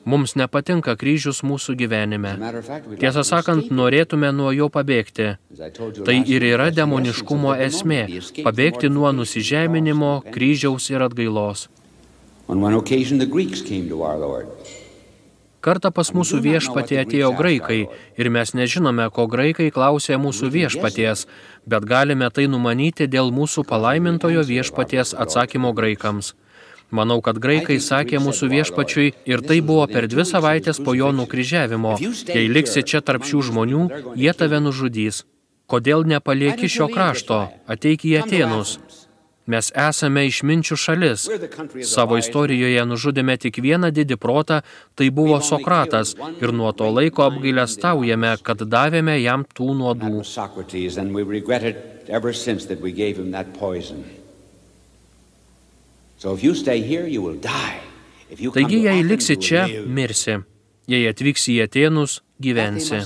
Mums 0.05 0.35
nepatinka 0.39 0.95
kryžius 0.99 1.41
mūsų 1.45 1.75
gyvenime. 1.79 2.33
Tiesą 3.01 3.23
sakant, 3.27 3.69
norėtume 3.71 4.31
nuo 4.35 4.51
jo 4.55 4.69
pabėgti. 4.73 5.35
Tai 6.05 6.17
ir 6.35 6.47
yra 6.53 6.71
demoniškumo 6.75 7.53
esmė- 7.67 8.01
pabėgti 8.47 8.89
nuo 8.89 9.11
nusižeminimo, 9.11 10.13
kryžiaus 10.33 10.89
ir 10.89 11.07
atgailos. 11.07 11.67
Kartą 15.61 15.91
pas 15.93 16.09
mūsų 16.09 16.39
viešpatį 16.41 16.97
atėjo 17.03 17.27
graikai 17.37 17.81
ir 18.17 18.29
mes 18.33 18.53
nežinome, 18.57 19.05
ko 19.13 19.27
graikai 19.29 19.69
klausė 19.69 20.17
mūsų 20.17 20.49
viešpaties, 20.55 21.27
bet 21.69 21.85
galime 21.85 22.29
tai 22.33 22.47
numanyti 22.49 23.05
dėl 23.05 23.29
mūsų 23.29 23.63
palaimintojo 23.69 24.41
viešpaties 24.41 25.13
atsakymo 25.13 25.69
graikams. 25.77 26.33
Manau, 26.91 27.21
kad 27.23 27.39
graikai 27.39 27.79
sakė 27.79 28.19
mūsų 28.19 28.49
viešpačiui 28.51 29.11
ir 29.31 29.43
tai 29.47 29.61
buvo 29.63 29.87
per 29.87 30.09
dvi 30.11 30.25
savaitės 30.27 30.81
po 30.83 30.95
jo 30.97 31.11
nukryžiavimo. 31.15 31.95
Jei 32.27 32.47
liksi 32.51 32.83
čia 32.83 32.99
tarp 33.01 33.23
šių 33.27 33.45
žmonių, 33.49 33.83
jie 34.19 34.33
tave 34.35 34.59
nužudys. 34.59 35.23
Kodėl 35.71 36.03
nepalieki 36.03 36.67
šio 36.67 36.89
krašto? 36.91 37.45
Ateik 37.71 38.03
į 38.03 38.17
Atenus. 38.25 38.75
Mes 39.49 39.71
esame 39.73 40.25
išminčių 40.29 40.75
šalis. 40.77 41.23
Savo 41.89 42.19
istorijoje 42.21 42.83
nužudėme 42.85 43.35
tik 43.41 43.57
vieną 43.63 43.89
didį 43.95 44.17
protą, 44.21 44.61
tai 44.95 45.09
buvo 45.09 45.39
Sokratas, 45.41 46.13
ir 46.43 46.53
nuo 46.53 46.71
to 46.77 46.91
laiko 46.93 47.25
apgailę 47.25 47.65
staujame, 47.67 48.35
kad 48.45 48.61
davėme 48.75 49.17
jam 49.23 49.45
tų 49.57 49.73
nuodų. 49.81 50.11
Taigi, 58.53 58.83
jei 58.85 59.03
liksi 59.03 59.33
you 59.33 59.39
will 59.39 59.47
čia, 59.47 59.67
mirsi. 59.87 60.37
Jei 60.91 61.07
atvyksi 61.09 61.55
į 61.57 61.63
Atenus, 61.65 62.19
gyvensi. 62.41 62.99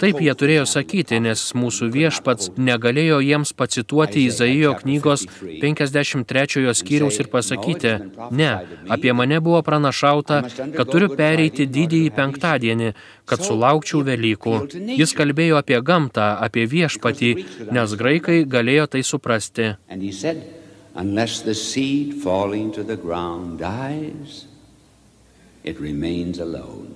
Taip 0.00 0.18
jie 0.24 0.32
turėjo 0.40 0.64
sakyti, 0.66 1.18
nes 1.20 1.40
mūsų 1.54 1.90
viešpats 1.92 2.48
negalėjo 2.56 3.18
jiems 3.20 3.52
pacituoti 3.56 4.22
Izaijo 4.24 4.72
knygos 4.80 5.26
53 5.28 6.22
53 6.24 6.74
skyriaus 6.80 7.18
ir 7.20 7.28
pasakyti, 7.32 7.92
ne, 8.40 8.48
apie 8.96 9.12
mane 9.12 9.40
buvo 9.44 9.60
pranašauta, 9.66 10.40
kad 10.76 10.90
turiu 10.90 11.10
pereiti 11.12 11.68
didįjį 11.68 12.14
penktadienį, 12.16 12.94
kad 13.28 13.44
sulaukčiau 13.44 14.00
Velykų. 14.08 14.56
Jis 14.96 15.14
kalbėjo 15.18 15.60
apie 15.60 15.78
gamtą, 15.84 16.32
apie 16.48 16.64
viešpatį, 16.64 17.30
nes 17.70 17.94
graikai 18.00 18.40
galėjo 18.56 18.88
tai 18.96 19.04
suprasti. 19.04 19.74
Unless 21.00 21.42
the 21.48 21.54
seed 21.54 22.14
falling 22.22 22.72
to 22.72 22.82
the 22.82 22.96
ground 22.96 23.58
dies, 23.58 24.44
it 25.64 25.80
remains 25.80 26.38
alone. 26.38 26.94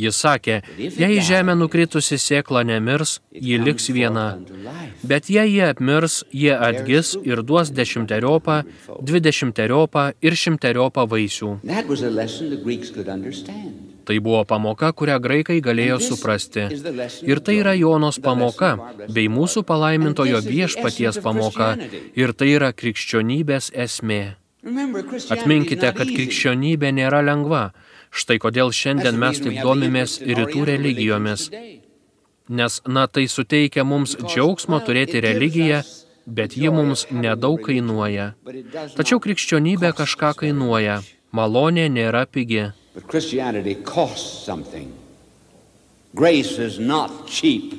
Jis 0.00 0.18
sakė, 0.22 0.60
jei 0.78 1.16
į 1.16 1.22
žemę 1.26 1.56
nukritusi 1.58 2.18
sėkla 2.20 2.62
nemirs, 2.64 3.18
ji 3.32 3.58
liks 3.58 3.88
viena. 3.90 4.38
Bet 5.02 5.28
jei 5.32 5.48
jie 5.50 5.64
apmirs, 5.66 6.20
jie 6.30 6.54
atgis 6.54 7.16
ir 7.26 7.42
duos 7.42 7.72
dešimteriopą, 7.74 8.62
dvidešimteriopą 9.10 10.04
ir 10.22 10.38
šimteriopą 10.44 11.08
vaisių. 11.10 11.54
Tai 14.04 14.16
buvo 14.24 14.42
pamoka, 14.48 14.90
kurią 14.96 15.18
graikai 15.22 15.60
galėjo 15.64 15.98
suprasti. 16.02 16.66
Ir 17.28 17.40
tai 17.44 17.60
yra 17.60 17.74
Jonos 17.78 18.18
pamoka, 18.22 18.72
bei 19.12 19.28
mūsų 19.28 19.62
palaimintojo 19.68 20.40
viešpaties 20.46 21.20
pamoka. 21.24 21.74
Ir 22.18 22.32
tai 22.32 22.54
yra 22.56 22.72
krikščionybės 22.72 23.70
esmė. 23.86 24.22
Atminkite, 25.32 25.92
kad 25.96 26.08
krikščionybė 26.08 26.90
nėra 26.96 27.22
lengva. 27.24 27.70
Štai 28.10 28.40
kodėl 28.42 28.72
šiandien 28.74 29.16
mes 29.20 29.38
taip 29.40 29.60
domimės 29.62 30.18
rytų 30.20 30.66
religijomis. 30.72 31.48
Nes, 32.50 32.80
na, 32.86 33.06
tai 33.06 33.28
suteikia 33.30 33.84
mums 33.86 34.16
džiaugsmo 34.18 34.80
turėti 34.82 35.22
religiją, 35.22 35.84
bet 36.26 36.56
ji 36.58 36.72
mums 36.74 37.06
nedaug 37.14 37.62
kainuoja. 37.62 38.32
Tačiau 38.96 39.22
krikščionybė 39.22 39.92
kažką 40.00 40.34
kainuoja. 40.42 40.98
Malonė 41.30 41.86
nėra 41.94 42.24
pigi. 42.26 42.72
But 42.94 43.06
Christianity 43.06 43.74
costs 43.74 44.44
something. 44.44 44.92
Grace 46.14 46.58
is 46.58 46.78
not 46.78 47.26
cheap. 47.26 47.74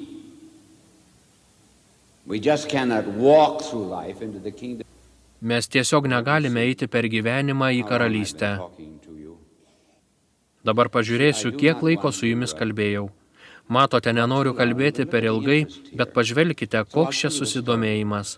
We 2.25 2.39
just 2.39 2.69
cannot 2.69 3.07
walk 3.07 3.61
through 3.61 3.87
life 3.87 4.21
into 4.21 4.39
the 4.39 4.51
kingdom. 4.51 4.87
Mes 5.41 5.67
tiesiog 5.67 6.05
negalime 6.07 6.61
eiti 6.61 6.87
per 6.87 7.07
gyvenimą 7.09 7.71
į 7.79 7.81
karalystę. 7.89 8.51
Dabar 10.63 10.91
pažiūrėsiu, 10.93 11.55
kiek 11.57 11.81
laiko 11.81 12.11
su 12.13 12.29
jumis 12.29 12.53
kalbėjau. 12.53 13.07
Matote, 13.67 14.13
nenoriu 14.13 14.53
kalbėti 14.53 15.07
per 15.09 15.25
ilgai, 15.25 15.63
bet 15.97 16.13
pažvelkite, 16.13 16.83
koks 16.93 17.23
čia 17.23 17.31
susidomėjimas. 17.33 18.37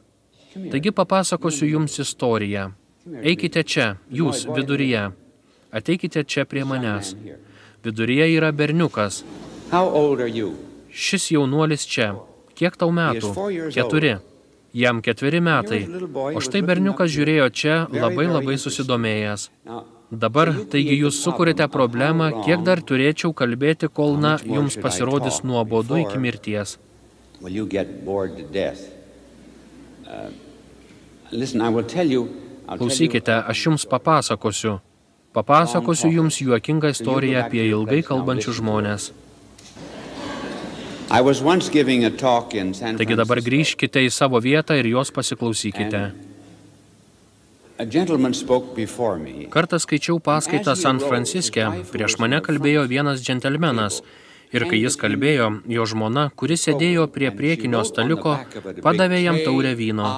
Taigi 0.56 0.94
papasakosiu 0.96 1.68
jums 1.74 2.00
istoriją. 2.00 2.70
Eikite 3.20 3.66
čia, 3.68 3.98
jūs 4.10 4.46
viduryje. 4.48 5.10
Ateikite 5.74 6.24
čia 6.24 6.46
prie 6.46 6.66
manęs. 6.70 7.16
Viduryje 7.84 8.30
yra 8.38 8.52
berniukas. 8.54 9.24
Šis 10.94 11.32
jaunuolis 11.34 11.88
čia. 11.90 12.14
kiek 12.56 12.78
tau 12.78 12.92
metų? 12.94 13.34
Keturi. 13.74 14.14
Jam 14.74 15.02
ketveri 15.06 15.42
metai. 15.42 15.82
O 16.34 16.42
štai 16.42 16.62
berniukas 16.66 17.12
žiūrėjo 17.14 17.50
čia 17.54 17.76
labai 17.94 18.26
labai 18.30 18.56
susidomėjęs. 18.62 19.50
Dabar, 20.14 20.52
taigi 20.70 21.00
jūs 21.00 21.18
sukūrėte 21.26 21.66
problemą, 21.74 22.44
kiek 22.46 22.62
dar 22.66 22.82
turėčiau 22.86 23.34
kalbėti, 23.34 23.90
kol, 23.90 24.14
na, 24.22 24.36
jums 24.46 24.78
pasirodys 24.78 25.42
nuobodu 25.42 25.98
iki 26.04 26.22
mirties. 26.22 26.78
Klausykite, 32.78 33.34
aš 33.42 33.66
jums 33.66 33.86
papasakosiu. 33.90 34.78
Papasakosiu 35.34 36.12
jums 36.14 36.38
juokingą 36.42 36.92
istoriją 36.94 37.40
apie 37.42 37.64
ilgai 37.66 38.04
kalbančius 38.06 38.60
žmonės. 38.60 39.12
Taigi 43.00 43.18
dabar 43.18 43.42
grįžkite 43.46 44.02
į 44.06 44.12
savo 44.14 44.42
vietą 44.42 44.78
ir 44.78 44.90
jos 44.92 45.12
pasiklausykite. 45.14 46.04
Kartą 49.54 49.80
skaičiau 49.82 50.20
paskaitą 50.22 50.76
San 50.78 51.02
Franciske, 51.02 51.66
prieš 51.94 52.20
mane 52.22 52.40
kalbėjo 52.46 52.86
vienas 52.90 53.22
džentelmenas 53.26 54.04
ir 54.54 54.66
kai 54.70 54.80
jis 54.80 54.98
kalbėjo, 55.02 55.50
jo 55.76 55.86
žmona, 55.90 56.28
kuris 56.40 56.66
sėdėjo 56.68 57.08
prie 57.14 57.32
priekinio 57.36 57.84
staliuko, 57.88 58.36
padavė 58.86 59.22
jam 59.24 59.40
taurę 59.46 59.74
vyno. 59.80 60.10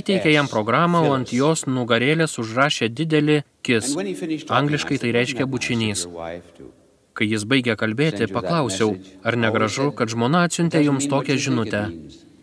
Įteikė 0.00 0.34
jam 0.34 0.50
programą, 0.50 1.02
o 1.08 1.14
ant 1.16 1.32
jos 1.34 1.66
nugarėlės 1.68 2.38
užrašė 2.42 2.90
didelį 2.92 3.40
kis. 3.66 3.94
Angliškai 4.60 5.00
tai 5.02 5.14
reiškia 5.16 5.48
bučinys. 5.50 6.06
Kai 7.16 7.26
jis 7.28 7.44
baigė 7.44 7.74
kalbėti, 7.76 8.28
paklausiau, 8.32 8.94
ar 9.26 9.36
negražu, 9.36 9.90
kad 9.96 10.12
žmona 10.12 10.44
atsiuntė 10.48 10.84
jums 10.86 11.08
tokią 11.10 11.36
žinutę. 11.48 11.82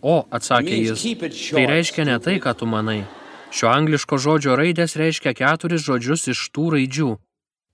O, 0.02 0.20
atsakė 0.30 0.76
jis, 0.84 1.06
tai 1.50 1.64
reiškia 1.70 2.06
ne 2.06 2.20
tai, 2.22 2.38
ką 2.44 2.54
tu 2.60 2.68
manai. 2.70 3.02
Šio 3.50 3.72
angliško 3.72 4.20
žodžio 4.22 4.58
raidės 4.60 4.98
reiškia 5.00 5.34
keturis 5.38 5.86
žodžius 5.88 6.28
iš 6.34 6.44
tų 6.54 6.68
raidžių. 6.76 7.10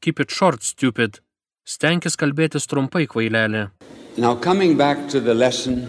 Keep 0.05 0.19
it 0.23 0.31
short, 0.31 0.63
stupid. 0.63 1.19
Stenkis 1.63 2.17
kalbėtis 2.19 2.65
trumpai, 2.67 3.05
kvailelė. 3.07 3.69
Now 4.17 4.35
coming 4.35 4.75
back 4.75 5.07
to 5.09 5.21
the 5.21 5.33
lesson 5.33 5.87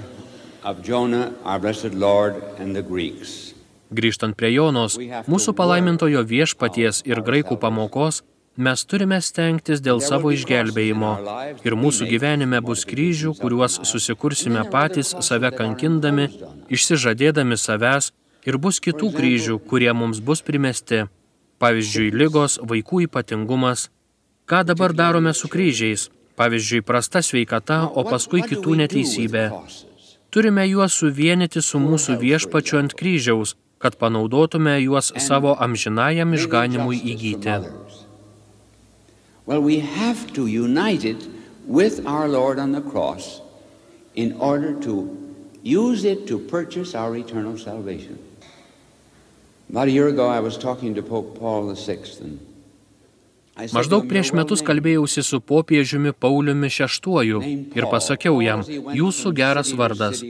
of 0.63 0.83
Jonah, 0.83 1.33
our 1.45 1.59
blessed 1.59 1.95
Lord 1.95 2.39
and 2.59 2.77
the 2.77 2.83
Greeks. 2.83 3.55
Grįžtant 3.91 4.37
prie 4.39 4.53
Jonos, 4.55 4.95
mūsų 5.27 5.55
palaimintojo 5.59 6.23
viešpaties 6.31 7.03
ir 7.11 7.21
graikų 7.27 7.59
pamokos, 7.59 8.23
mes 8.57 8.85
turime 8.87 9.19
stengtis 9.19 9.83
dėl 9.83 9.99
savo 9.99 10.31
išgelbėjimo 10.31 11.11
ir 11.67 11.77
mūsų 11.79 12.07
gyvenime 12.07 12.63
bus 12.63 12.87
kryžių, 12.87 13.35
kuriuos 13.43 13.81
susikursime 13.83 14.63
patys 14.71 15.11
save 15.27 15.51
kankindami, 15.59 16.29
išsižadėdami 16.71 17.59
savęs 17.59 18.13
ir 18.47 18.63
bus 18.63 18.79
kitų 18.79 19.11
kryžių, 19.19 19.59
kurie 19.67 19.91
mums 19.91 20.23
bus 20.23 20.43
primesti. 20.43 21.05
Pavyzdžiui, 21.59 22.13
lygos, 22.15 22.61
vaikų 22.63 23.05
ypatingumas, 23.09 23.89
Ką 24.47 24.65
dabar 24.65 24.93
darome 24.93 25.33
su 25.35 25.49
kryžiais? 25.49 26.11
Pavyzdžiui, 26.37 26.83
prasta 26.85 27.23
sveikata, 27.25 27.77
o 27.89 28.03
paskui 28.05 28.43
kitų 28.45 28.75
neteisybė. 28.83 29.45
Turime 30.29 30.67
juos 30.69 30.99
suvienyti 31.01 31.63
su 31.65 31.81
mūsų 31.81 32.19
viešpačiu 32.21 32.81
ant 32.83 32.93
kryžiaus, 32.99 33.55
kad 33.81 33.97
panaudotume 33.97 34.75
juos 34.83 35.13
savo 35.17 35.55
amžinajam 35.67 36.37
išganimui 36.37 37.01
įgyti. 37.15 37.57
Well, 39.47 39.63
we 39.63 39.81
have 39.81 40.33
to 40.37 40.47
unite 40.47 41.09
it 41.09 41.25
with 41.67 42.05
our 42.05 42.29
Lord 42.29 42.59
on 42.59 42.73
the 42.73 42.83
cross 42.83 43.41
in 44.15 44.37
order 44.37 44.75
to 44.85 45.09
use 45.63 46.05
it 46.05 46.27
to 46.29 46.39
purchase 46.39 46.95
our 46.95 47.17
eternal 47.17 47.57
salvation. 47.57 48.19
About 49.71 49.89
a 49.89 49.91
year 49.91 50.09
ago, 50.09 50.29
I 50.29 50.41
was 50.41 50.59
talking 50.59 50.95
to 50.95 51.03
Pope 51.03 51.39
Paul 51.39 51.73
VI, 51.73 51.99
and 52.21 52.41
Maždaug 53.55 54.09
prieš 54.11 54.33
metus 54.35 54.63
kalbėjausi 54.67 55.23
su 55.23 55.39
popiežiumi 55.39 56.11
Pauliumi 56.25 56.71
VI 56.75 57.39
ir 57.79 57.87
pasakiau 57.93 58.41
jam, 58.43 58.65
jūsų 58.67 59.33
geras 59.39 59.71
vardas. 59.79 60.25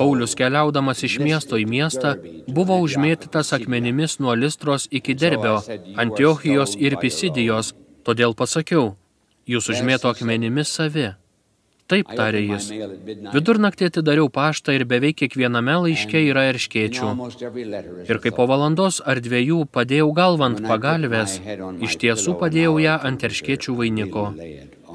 Paulius 0.00 0.36
keliaudamas 0.40 1.04
iš 1.04 1.18
miesto 1.20 1.60
į 1.60 1.68
miestą 1.68 2.16
buvo 2.48 2.80
užmėtytas 2.80 3.52
akmenimis 3.58 4.18
nuo 4.24 4.34
Listros 4.34 4.88
iki 4.90 5.14
Derbio, 5.14 5.60
Antiochijos 6.00 6.76
ir 6.80 6.96
Pisidijos, 7.02 7.74
todėl 8.04 8.32
pasakiau, 8.32 8.94
jūs 9.44 9.68
užmėto 9.74 10.08
akmenimis 10.14 10.72
savi. 10.72 11.10
Taip, 11.90 12.10
tarė 12.16 12.42
jis. 12.44 12.70
Vidurnaktį 13.34 13.88
atidariau 13.90 14.30
paštą 14.32 14.74
ir 14.78 14.86
beveik 14.90 15.18
kiekviename 15.22 15.76
laiške 15.86 16.22
yra 16.30 16.46
erškėčių. 16.52 17.12
Ir 18.06 18.22
kai 18.22 18.34
po 18.36 18.46
valandos 18.50 19.00
ar 19.12 19.22
dviejų 19.24 19.64
padėjau 19.74 20.10
galvant 20.16 20.62
pagalvės, 20.66 21.40
iš 21.86 21.98
tiesų 22.04 22.36
padėjau 22.42 22.76
ją 22.86 22.98
ant 23.10 23.26
erškėčių 23.30 23.78
vainiko. 23.82 24.28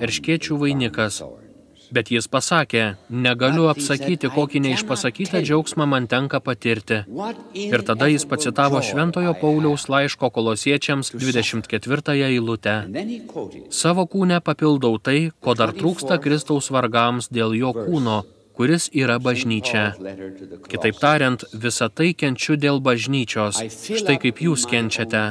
Erškėčių 0.05 0.61
vainikas. 0.63 1.23
Bet 1.95 2.11
jis 2.11 2.27
pasakė, 2.27 2.83
negaliu 3.25 3.69
apsakyti, 3.71 4.27
kokį 4.35 4.61
neišpasakytą 4.65 5.39
džiaugsmą 5.45 5.85
man 5.87 6.09
tenka 6.11 6.41
patirti. 6.43 6.97
Ir 7.55 7.83
tada 7.87 8.09
jis 8.11 8.25
pacitavo 8.27 8.81
Šventojo 8.83 9.31
Pauliaus 9.39 9.87
laiško 9.93 10.29
kolosiečiams 10.35 11.13
24 11.15 12.17
eilutę. 12.27 12.75
Savo 13.71 14.07
kūnę 14.11 14.41
papildau 14.43 14.99
tai, 14.99 15.31
ko 15.39 15.55
dar 15.55 15.71
trūksta 15.79 16.19
Kristaus 16.19 16.71
vargams 16.75 17.31
dėl 17.31 17.55
jo 17.61 17.71
kūno, 17.77 18.19
kuris 18.59 18.89
yra 18.91 19.19
bažnyčia. 19.19 19.85
Kitaip 20.71 20.99
tariant, 20.99 21.47
visą 21.65 21.87
tai 21.87 22.11
kenčiu 22.11 22.59
dėl 22.59 22.83
bažnyčios, 22.83 23.61
štai 24.01 24.19
kaip 24.23 24.43
jūs 24.47 24.67
kenčiate. 24.71 25.27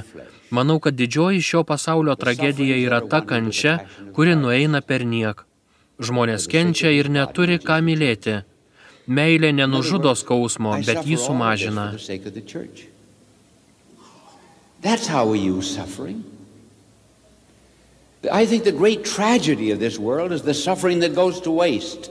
Manau, 0.54 0.78
kad 0.80 0.96
didžioji 0.96 1.40
šio 1.42 1.64
pasaulio 1.68 2.14
tragedija 2.16 2.76
yra 2.78 3.00
ta 3.10 3.20
kančia, 3.20 3.80
kuri 4.16 4.36
nueina 4.38 4.80
per 4.80 5.04
niek. 5.04 5.44
Žmonės 6.02 6.48
kenčia 6.50 6.90
ir 6.90 7.06
neturi 7.06 7.60
ką 7.62 7.78
mylėti. 7.84 8.40
Meilė 9.06 9.52
nenužudo 9.54 10.14
skausmo, 10.16 10.72
bet 10.82 11.04
jį 11.06 11.18
sumažina. 11.20 11.92
That's 14.84 15.06
how 15.06 15.26
we 15.26 15.38
use 15.38 15.70
suffering. 15.74 16.24
I 18.30 18.46
think 18.46 18.64
the 18.64 18.72
great 18.72 19.04
tragedy 19.04 19.70
of 19.70 19.78
this 19.78 19.98
world 19.98 20.32
is 20.32 20.42
the 20.42 20.54
suffering 20.54 21.00
that 21.00 21.14
goes 21.14 21.40
to 21.42 21.50
waste. 21.50 22.10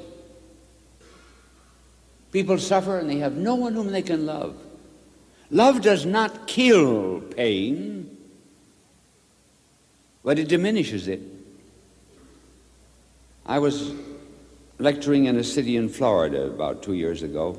People 2.31 2.57
suffer 2.57 2.97
and 2.97 3.09
they 3.09 3.17
have 3.17 3.35
no 3.35 3.55
one 3.55 3.73
whom 3.73 3.91
they 3.91 4.01
can 4.01 4.25
love. 4.25 4.55
Love 5.51 5.81
does 5.81 6.05
not 6.05 6.47
kill 6.47 7.21
pain, 7.21 8.17
but 10.23 10.39
it 10.39 10.47
diminishes 10.47 11.07
it. 11.07 11.21
I 13.45 13.59
was 13.59 13.91
lecturing 14.79 15.25
in 15.25 15.37
a 15.37 15.43
city 15.43 15.75
in 15.75 15.89
Florida 15.89 16.45
about 16.45 16.81
two 16.81 16.93
years 16.93 17.23
ago. 17.23 17.57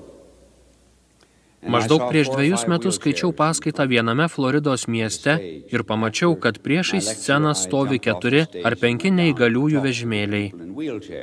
Maždaug 1.65 2.13
prieš 2.13 2.29
dviejus 2.29 2.67
metus 2.69 2.99
skaičiau 3.01 3.33
paskaitą 3.33 3.87
viename 3.89 4.29
Floridos 4.29 4.85
mieste 4.85 5.33
ir 5.73 5.85
pamačiau, 5.89 6.37
kad 6.37 6.61
priešais 6.61 7.09
sceną 7.09 7.55
stovi 7.57 7.97
keturi 7.97 8.45
ar 8.61 8.77
penki 8.77 9.09
neįgaliųjų 9.09 9.81
vežimėliai. 9.87 10.53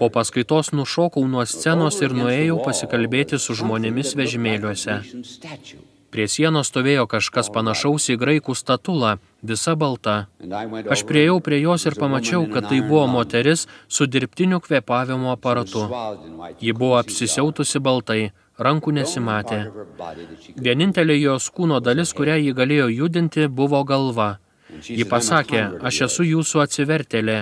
Po 0.02 0.10
paskaitos 0.10 0.74
nušokau 0.74 1.26
nuo 1.30 1.46
scenos 1.46 2.02
ir 2.02 2.18
nuėjau 2.18 2.58
pasikalbėti 2.66 3.38
su 3.38 3.54
žmonėmis 3.62 4.18
vežimėliuose. 4.18 5.02
Prie 6.12 6.26
sienos 6.28 6.68
stovėjo 6.68 7.06
kažkas 7.08 7.48
panašaus 7.56 8.10
į 8.12 8.18
graikų 8.20 8.56
statulą, 8.60 9.14
visa 9.48 9.78
balta. 9.80 10.16
Aš 10.92 11.06
prieėjau 11.08 11.38
prie 11.46 11.62
jos 11.62 11.88
ir 11.88 11.96
pamačiau, 11.96 12.44
kad 12.52 12.68
tai 12.68 12.82
buvo 12.84 13.06
moteris 13.08 13.64
su 13.88 14.08
dirbtiniu 14.12 14.60
kvėpavimo 14.66 15.32
aparatu. 15.32 15.86
Ji 16.60 16.76
buvo 16.76 16.98
apsisiautusi 17.00 17.80
baltai, 17.80 18.20
rankų 18.60 18.96
nesimatė. 19.00 19.62
Vienintelė 20.68 21.18
jos 21.22 21.48
kūno 21.56 21.80
dalis, 21.80 22.12
kurią 22.18 22.38
ji 22.42 22.54
galėjo 22.60 22.92
judinti, 22.92 23.48
buvo 23.48 23.82
galva. 23.88 24.36
Ji 24.84 25.08
pasakė, 25.08 25.64
aš 25.80 26.04
esu 26.10 26.28
jūsų 26.28 26.66
atsivertelė. 26.68 27.40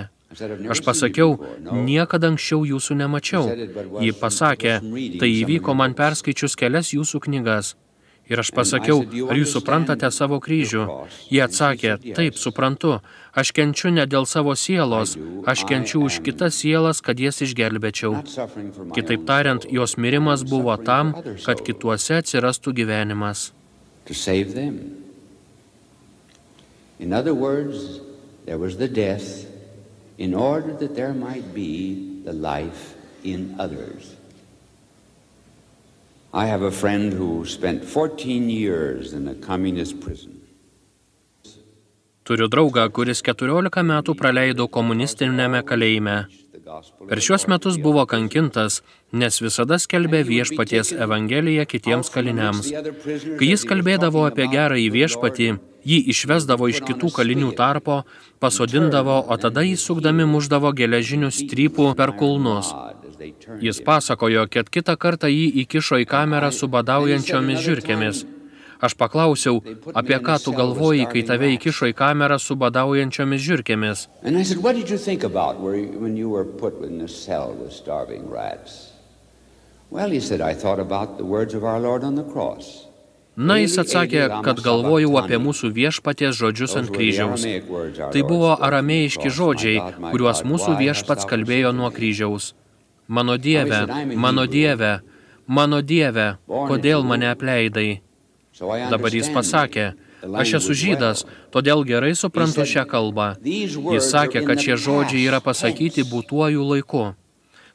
Aš 0.70 0.86
pasakiau, 0.86 1.40
niekada 1.74 2.30
anksčiau 2.30 2.62
jūsų 2.70 3.02
nemačiau. 3.02 3.50
Ji 4.06 4.14
pasakė, 4.14 4.78
tai 5.18 5.30
įvyko 5.42 5.74
man 5.74 5.98
perskaičius 5.98 6.54
kelias 6.54 6.94
jūsų 6.94 7.26
knygas. 7.26 7.74
Ir 8.30 8.38
aš 8.44 8.52
pasakiau, 8.54 9.02
ar 9.26 9.38
jūs 9.40 9.56
suprantate 9.56 10.10
savo 10.14 10.38
kryžių? 10.44 10.84
Jie 11.34 11.42
atsakė, 11.42 11.96
taip, 12.14 12.38
suprantu, 12.38 13.00
aš 13.34 13.52
kenčiu 13.58 13.90
ne 13.96 14.06
dėl 14.06 14.28
savo 14.30 14.54
sielos, 14.54 15.16
aš 15.50 15.66
kenčiu 15.70 16.04
už 16.06 16.20
kitas 16.28 16.60
sielas, 16.62 17.02
kad 17.02 17.18
jas 17.18 17.42
išgelbėčiau. 17.42 18.22
Kitaip 18.94 19.26
tariant, 19.26 19.66
jos 19.66 19.98
mirimas 19.98 20.46
buvo 20.46 20.78
tam, 20.78 21.16
kad 21.42 21.66
kituose 21.66 22.22
atsirastų 22.22 22.76
gyvenimas. 22.84 23.50
In 27.00 27.14
other 27.14 27.34
words, 27.34 28.02
there 28.46 28.58
was 28.58 28.78
the 28.78 28.88
death 28.88 29.48
in 30.18 30.36
order 30.36 30.74
that 30.74 30.96
there 30.96 31.14
might 31.14 31.54
be 31.54 32.22
the 32.26 32.34
life 32.34 32.94
in 33.24 33.56
others. 33.58 34.19
I 36.32 36.46
have 36.46 36.62
a 36.62 36.70
friend 36.72 37.12
who 37.12 37.44
spent 37.46 37.84
14 37.84 38.50
years 38.50 39.14
in 39.14 39.28
a 39.28 39.34
communist 39.34 40.00
prison. 40.00 40.36
Turiu 42.24 42.46
draugą, 42.46 42.84
kuris 42.94 43.24
14 43.26 43.82
metų 43.82 44.14
praleido 44.14 44.68
komunistinėme 44.70 45.64
kalėjime. 45.66 46.28
Per 47.10 47.22
šiuos 47.26 47.48
metus 47.52 47.78
buvo 47.82 48.04
kankintas, 48.10 48.82
nes 49.12 49.40
visada 49.42 49.80
skelbė 49.82 50.22
viešpaties 50.28 50.92
evangeliją 51.06 51.66
kitiems 51.70 52.12
kaliniams. 52.14 52.70
Kai 53.40 53.50
jis 53.50 53.66
kalbėdavo 53.70 54.26
apie 54.28 54.48
gerąjį 54.52 54.88
viešpatį, 54.96 55.50
jį 55.90 56.00
išvesdavo 56.14 56.70
iš 56.70 56.82
kitų 56.88 57.12
kalinių 57.18 57.52
tarpo, 57.58 58.04
pasodindavo, 58.44 59.20
o 59.26 59.38
tada 59.42 59.66
jį 59.66 59.78
sukdami 59.82 60.28
muždavo 60.30 60.74
geležinių 60.82 61.32
strypų 61.42 61.94
per 62.00 62.14
kulnus. 62.20 62.74
Jis 63.64 63.82
pasakojo, 63.86 64.46
kad 64.54 64.70
kitą 64.72 64.96
kartą 65.00 65.32
jį 65.32 65.48
įkišo 65.64 66.04
į 66.04 66.10
kamerą 66.10 66.52
su 66.56 66.70
badaujančiomis 66.72 67.66
žiūrkėmis. 67.66 68.26
Aš 68.80 68.96
paklausiau, 68.96 69.60
apie 69.92 70.18
ką 70.24 70.38
tu 70.40 70.54
galvoji, 70.56 71.04
kai 71.12 71.26
tave 71.28 71.52
įkišo 71.58 71.90
į 71.92 71.96
kamerą 72.00 72.38
su 72.40 72.56
badaujančiomis 72.56 73.44
žiūrkėmis. 73.44 74.06
Na, 83.40 83.56
jis 83.60 83.78
atsakė, 83.80 84.26
kad 84.44 84.60
galvojau 84.64 85.14
apie 85.20 85.38
mūsų 85.40 85.70
viešpaties 85.76 86.36
žodžius 86.40 86.76
ant 86.80 86.90
kryžiaus. 86.96 87.46
Tai 88.16 88.24
buvo 88.28 88.56
aramėjiški 88.56 89.32
žodžiai, 89.32 89.78
kuriuos 90.10 90.44
mūsų 90.48 90.76
viešpats 90.80 91.28
kalbėjo 91.28 91.72
nuo 91.76 91.92
kryžiaus. 91.96 92.54
Mano 93.08 93.38
Dieve, 93.38 93.86
mano 94.16 94.44
Dieve, 94.46 95.00
mano 95.48 95.80
Dieve, 95.82 96.36
kodėl 96.48 97.08
mane 97.08 97.32
apleidai? 97.32 97.90
Dabar 98.60 99.16
jis 99.16 99.30
pasakė, 99.32 99.86
aš 100.42 100.54
esu 100.60 100.76
žydas, 100.76 101.24
todėl 101.54 101.86
gerai 101.88 102.12
suprantu 102.18 102.66
šią 102.68 102.86
kalbą. 102.90 103.30
Jis 103.44 104.12
sakė, 104.12 104.44
kad 104.48 104.60
šie 104.60 104.76
žodžiai 104.76 105.26
yra 105.28 105.40
pasakyti 105.44 106.06
būtuoju 106.10 106.66
laiku. 106.74 107.06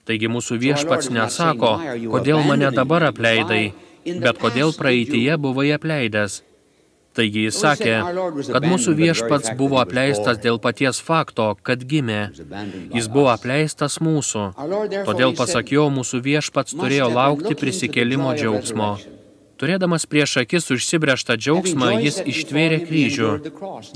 Taigi 0.04 0.28
mūsų 0.28 0.58
viešpats 0.60 1.08
nesako, 1.08 1.78
kodėl 2.12 2.44
mane 2.44 2.68
dabar 2.76 3.08
apleidai, 3.08 3.72
bet 4.04 4.40
kodėl 4.42 4.74
praeitie 4.76 5.30
buvai 5.40 5.70
apleidęs. 5.78 6.42
Taigi 7.14 7.44
jis 7.46 7.58
sakė, 7.62 7.94
kad 8.50 8.64
mūsų 8.66 8.92
viešpats 8.98 9.52
buvo 9.58 9.78
apleistas 9.78 10.40
dėl 10.42 10.58
paties 10.58 10.98
fakto, 10.98 11.52
kad 11.62 11.84
gimė. 11.86 12.20
Jis 12.90 13.06
buvo 13.06 13.30
apleistas 13.30 14.00
mūsų. 14.02 14.48
Todėl 15.06 15.36
pasakiau, 15.38 15.86
mūsų 15.94 16.20
viešpats 16.26 16.74
turėjo 16.74 17.12
laukti 17.14 17.54
prisikėlimo 17.60 18.34
džiaugsmo. 18.34 18.96
Turėdamas 19.60 20.06
prieš 20.10 20.38
akis 20.42 20.66
užsibrėžtą 20.74 21.36
džiaugsmą, 21.38 21.90
jis 22.02 22.18
ištvėrė 22.26 22.80
kryžių. 22.88 23.30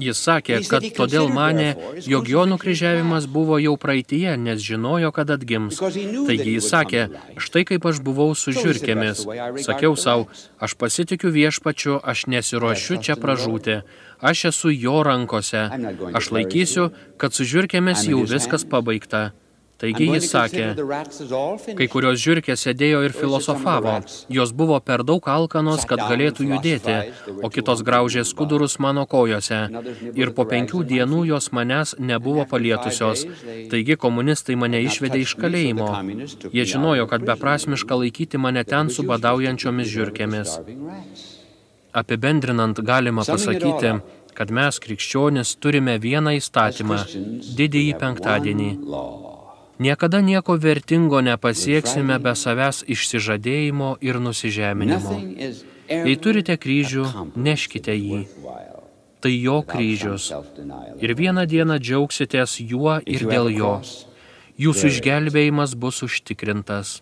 Jis 0.02 0.20
sakė, 0.22 0.60
kad 0.70 0.86
todėl 0.94 1.30
mane, 1.34 1.72
jog 2.06 2.30
jo 2.30 2.44
nukryžiavimas 2.52 3.26
buvo 3.30 3.58
jau 3.62 3.74
praeitie, 3.80 4.36
nes 4.38 4.62
žinojo, 4.62 5.10
kad 5.16 5.32
atgims. 5.34 5.80
Taigi 5.82 6.54
jis 6.58 6.68
sakė, 6.70 7.02
štai 7.42 7.64
kaip 7.72 7.88
aš 7.90 8.02
buvau 8.06 8.30
su 8.38 8.54
žiūrkėmis. 8.54 9.24
Sakiau 9.66 9.98
savo, 9.98 10.28
aš 10.62 10.78
pasitikiu 10.78 11.32
viešpačiu, 11.34 11.98
aš 11.98 12.28
nesiuošiu 12.30 13.02
čia 13.02 13.18
pražūti. 13.18 13.82
Aš 14.18 14.48
esu 14.52 14.70
jo 14.74 15.02
rankose. 15.06 15.68
Aš 16.14 16.32
laikysiu, 16.34 16.88
kad 17.18 17.34
su 17.34 17.46
žiūrkėmis 17.46 18.06
jau 18.10 18.22
viskas 18.26 18.66
pabaigta. 18.66 19.30
Taigi 19.78 20.08
jis 20.10 20.26
sakė, 20.32 20.64
kai 21.78 21.86
kurios 21.90 22.18
žiūrkės 22.18 22.64
sėdėjo 22.66 23.04
ir 23.06 23.12
filosofavo, 23.14 23.92
jos 24.34 24.50
buvo 24.50 24.78
per 24.82 25.04
daug 25.06 25.28
alkanos, 25.30 25.84
kad 25.86 26.02
galėtų 26.02 26.48
judėti, 26.48 26.96
o 27.46 27.50
kitos 27.54 27.84
graužė 27.86 28.24
skudurus 28.26 28.78
mano 28.82 29.06
kojose. 29.06 29.60
Ir 30.18 30.34
po 30.34 30.48
penkių 30.50 30.82
dienų 30.88 31.22
jos 31.30 31.50
manęs 31.54 31.94
nebuvo 32.10 32.48
palietusios. 32.50 33.22
Taigi 33.70 33.94
komunistai 33.94 34.58
mane 34.58 34.82
išvedė 34.88 35.22
iš 35.22 35.36
kalėjimo. 35.38 35.88
Jie 36.50 36.66
žinojo, 36.74 37.06
kad 37.06 37.22
beprasmiška 37.30 38.02
laikyti 38.02 38.42
mane 38.42 38.66
ten 38.66 38.90
su 38.90 39.06
badaujančiomis 39.06 39.94
žiūrkėmis. 39.94 40.58
Apibendrinant 42.02 42.82
galima 42.82 43.22
pasakyti, 43.22 43.94
kad 44.34 44.50
mes, 44.54 44.82
krikščionis, 44.82 45.54
turime 45.62 45.96
vieną 46.02 46.34
įstatymą– 46.42 47.00
didįjį 47.62 47.96
penktadienį. 48.02 48.70
Niekada 49.78 50.18
nieko 50.20 50.58
vertingo 50.58 51.20
nepasieksime 51.22 52.18
be 52.18 52.34
savęs 52.34 52.82
išsižadėjimo 52.90 53.94
ir 54.02 54.18
nusižeminimo. 54.18 55.14
Jei 55.88 56.16
turite 56.18 56.56
kryžių, 56.58 57.04
neškite 57.38 57.94
jį. 57.94 58.24
Tai 59.22 59.30
jo 59.34 59.62
kryžius. 59.66 60.32
Ir 61.02 61.14
vieną 61.18 61.46
dieną 61.46 61.78
džiaugsitės 61.78 62.58
juo 62.62 62.98
ir 63.06 63.22
dėl 63.30 63.50
jo. 63.54 63.72
Jūsų 64.58 64.90
išgelbėjimas 64.90 65.74
bus 65.78 66.02
užtikrintas. 66.02 67.00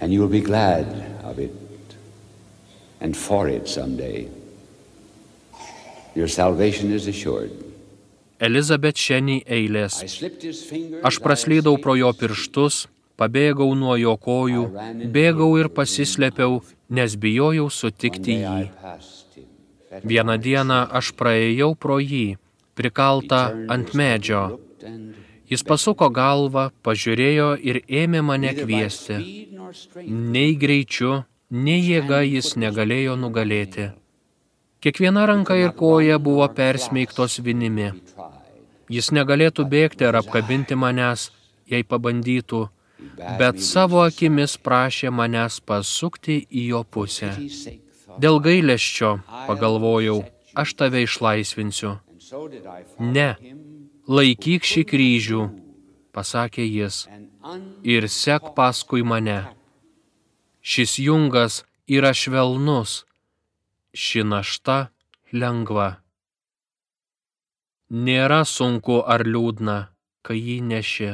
And 0.00 0.12
you 0.12 0.20
will 0.20 0.32
be 0.32 0.40
glad 0.40 0.86
of 1.24 1.38
it 1.38 1.52
and 3.00 3.16
for 3.16 3.48
it 3.48 3.68
someday. 3.68 4.28
Your 6.14 6.28
salvation 6.28 6.92
is 6.92 7.06
assured. 7.06 7.69
Elizabet 8.40 8.96
Šenį 8.96 9.42
eilės. 9.44 10.00
Aš 11.04 11.20
praslydau 11.24 11.76
pro 11.82 11.96
jo 11.98 12.12
pirštus, 12.16 12.86
pabėgau 13.20 13.68
nuo 13.76 13.96
jo 14.00 14.16
kojų, 14.16 14.64
bėgau 15.14 15.50
ir 15.60 15.68
pasislėpiau, 15.76 16.60
nes 16.88 17.16
bijojau 17.20 17.68
sutikti 17.68 18.40
jį. 18.40 18.64
Vieną 20.06 20.36
dieną 20.40 20.80
aš 21.00 21.12
praėjau 21.18 21.74
pro 21.76 21.98
jį, 22.00 22.38
prikaltą 22.78 23.42
ant 23.74 23.94
medžio. 23.98 24.44
Jis 25.50 25.64
pasuko 25.66 26.08
galvą, 26.14 26.68
pažiūrėjo 26.86 27.48
ir 27.58 27.82
ėmė 28.02 28.20
mane 28.22 28.54
kviesti. 28.54 29.18
Nei 30.06 30.54
greičiu, 30.54 31.24
nei 31.50 31.80
jėga 31.82 32.22
jis 32.22 32.54
negalėjo 32.62 33.16
nugalėti. 33.18 33.90
Kiekviena 34.80 35.26
ranka 35.28 35.58
ir 35.60 35.74
koja 35.76 36.16
buvo 36.22 36.46
persmeigtos 36.56 37.40
vinimi. 37.44 37.90
Jis 38.90 39.12
negalėtų 39.14 39.66
bėgti 39.70 40.06
ar 40.08 40.18
apkabinti 40.20 40.74
manęs, 40.74 41.28
jei 41.70 41.86
pabandytų, 41.86 42.64
bet 43.38 43.60
savo 43.62 44.02
akimis 44.02 44.56
prašė 44.58 45.12
manęs 45.14 45.60
pasukti 45.62 46.40
į 46.50 46.66
jo 46.72 46.82
pusę. 46.84 47.30
Dėl 48.20 48.40
gailesčio, 48.42 49.20
pagalvojau, 49.46 50.24
aš 50.58 50.74
tave 50.74 51.04
išlaisvinsiu. 51.06 51.96
Ne, 52.98 53.30
laikyk 54.10 54.66
šį 54.66 54.84
kryžių, 54.90 55.46
pasakė 56.14 56.66
jis, 56.66 57.06
ir 57.86 58.08
sek 58.10 58.52
paskui 58.58 59.06
mane. 59.06 59.40
Šis 60.60 60.98
jungas 60.98 61.62
yra 61.88 62.12
švelnus, 62.12 63.04
ši 63.94 64.26
našta 64.26 64.90
lengva. 65.32 65.99
Nėra 67.90 68.44
sunku 68.46 69.00
ar 69.02 69.24
liūdna, 69.26 69.90
kai 70.22 70.36
jį 70.38 70.60
neši. 70.62 71.10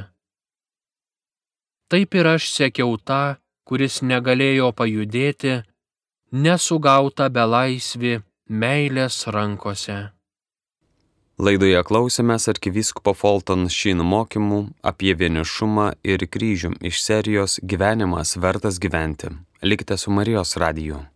Taip 1.88 2.16
ir 2.18 2.28
aš 2.34 2.50
sekiau 2.52 2.98
tą, 3.00 3.38
kuris 3.64 4.02
negalėjo 4.04 4.74
pajudėti, 4.76 5.62
nesugauta 6.36 7.30
belaisvi 7.32 8.18
meilės 8.50 9.24
rankose. 9.32 9.96
Laidoje 11.40 11.80
klausėmės 11.88 12.48
arkivyskupo 12.52 13.16
Fulton 13.16 13.70
Sheen 13.72 14.04
mokymų 14.04 14.60
apie 14.84 15.16
vienišumą 15.16 15.90
ir 16.04 16.28
kryžių 16.28 16.76
iš 16.92 17.00
serijos 17.00 17.58
Gyvenimas 17.64 18.36
vertas 18.36 18.76
gyventi. 18.76 19.32
Likite 19.64 19.96
su 19.96 20.12
Marijos 20.12 20.56
radiju. 20.60 21.06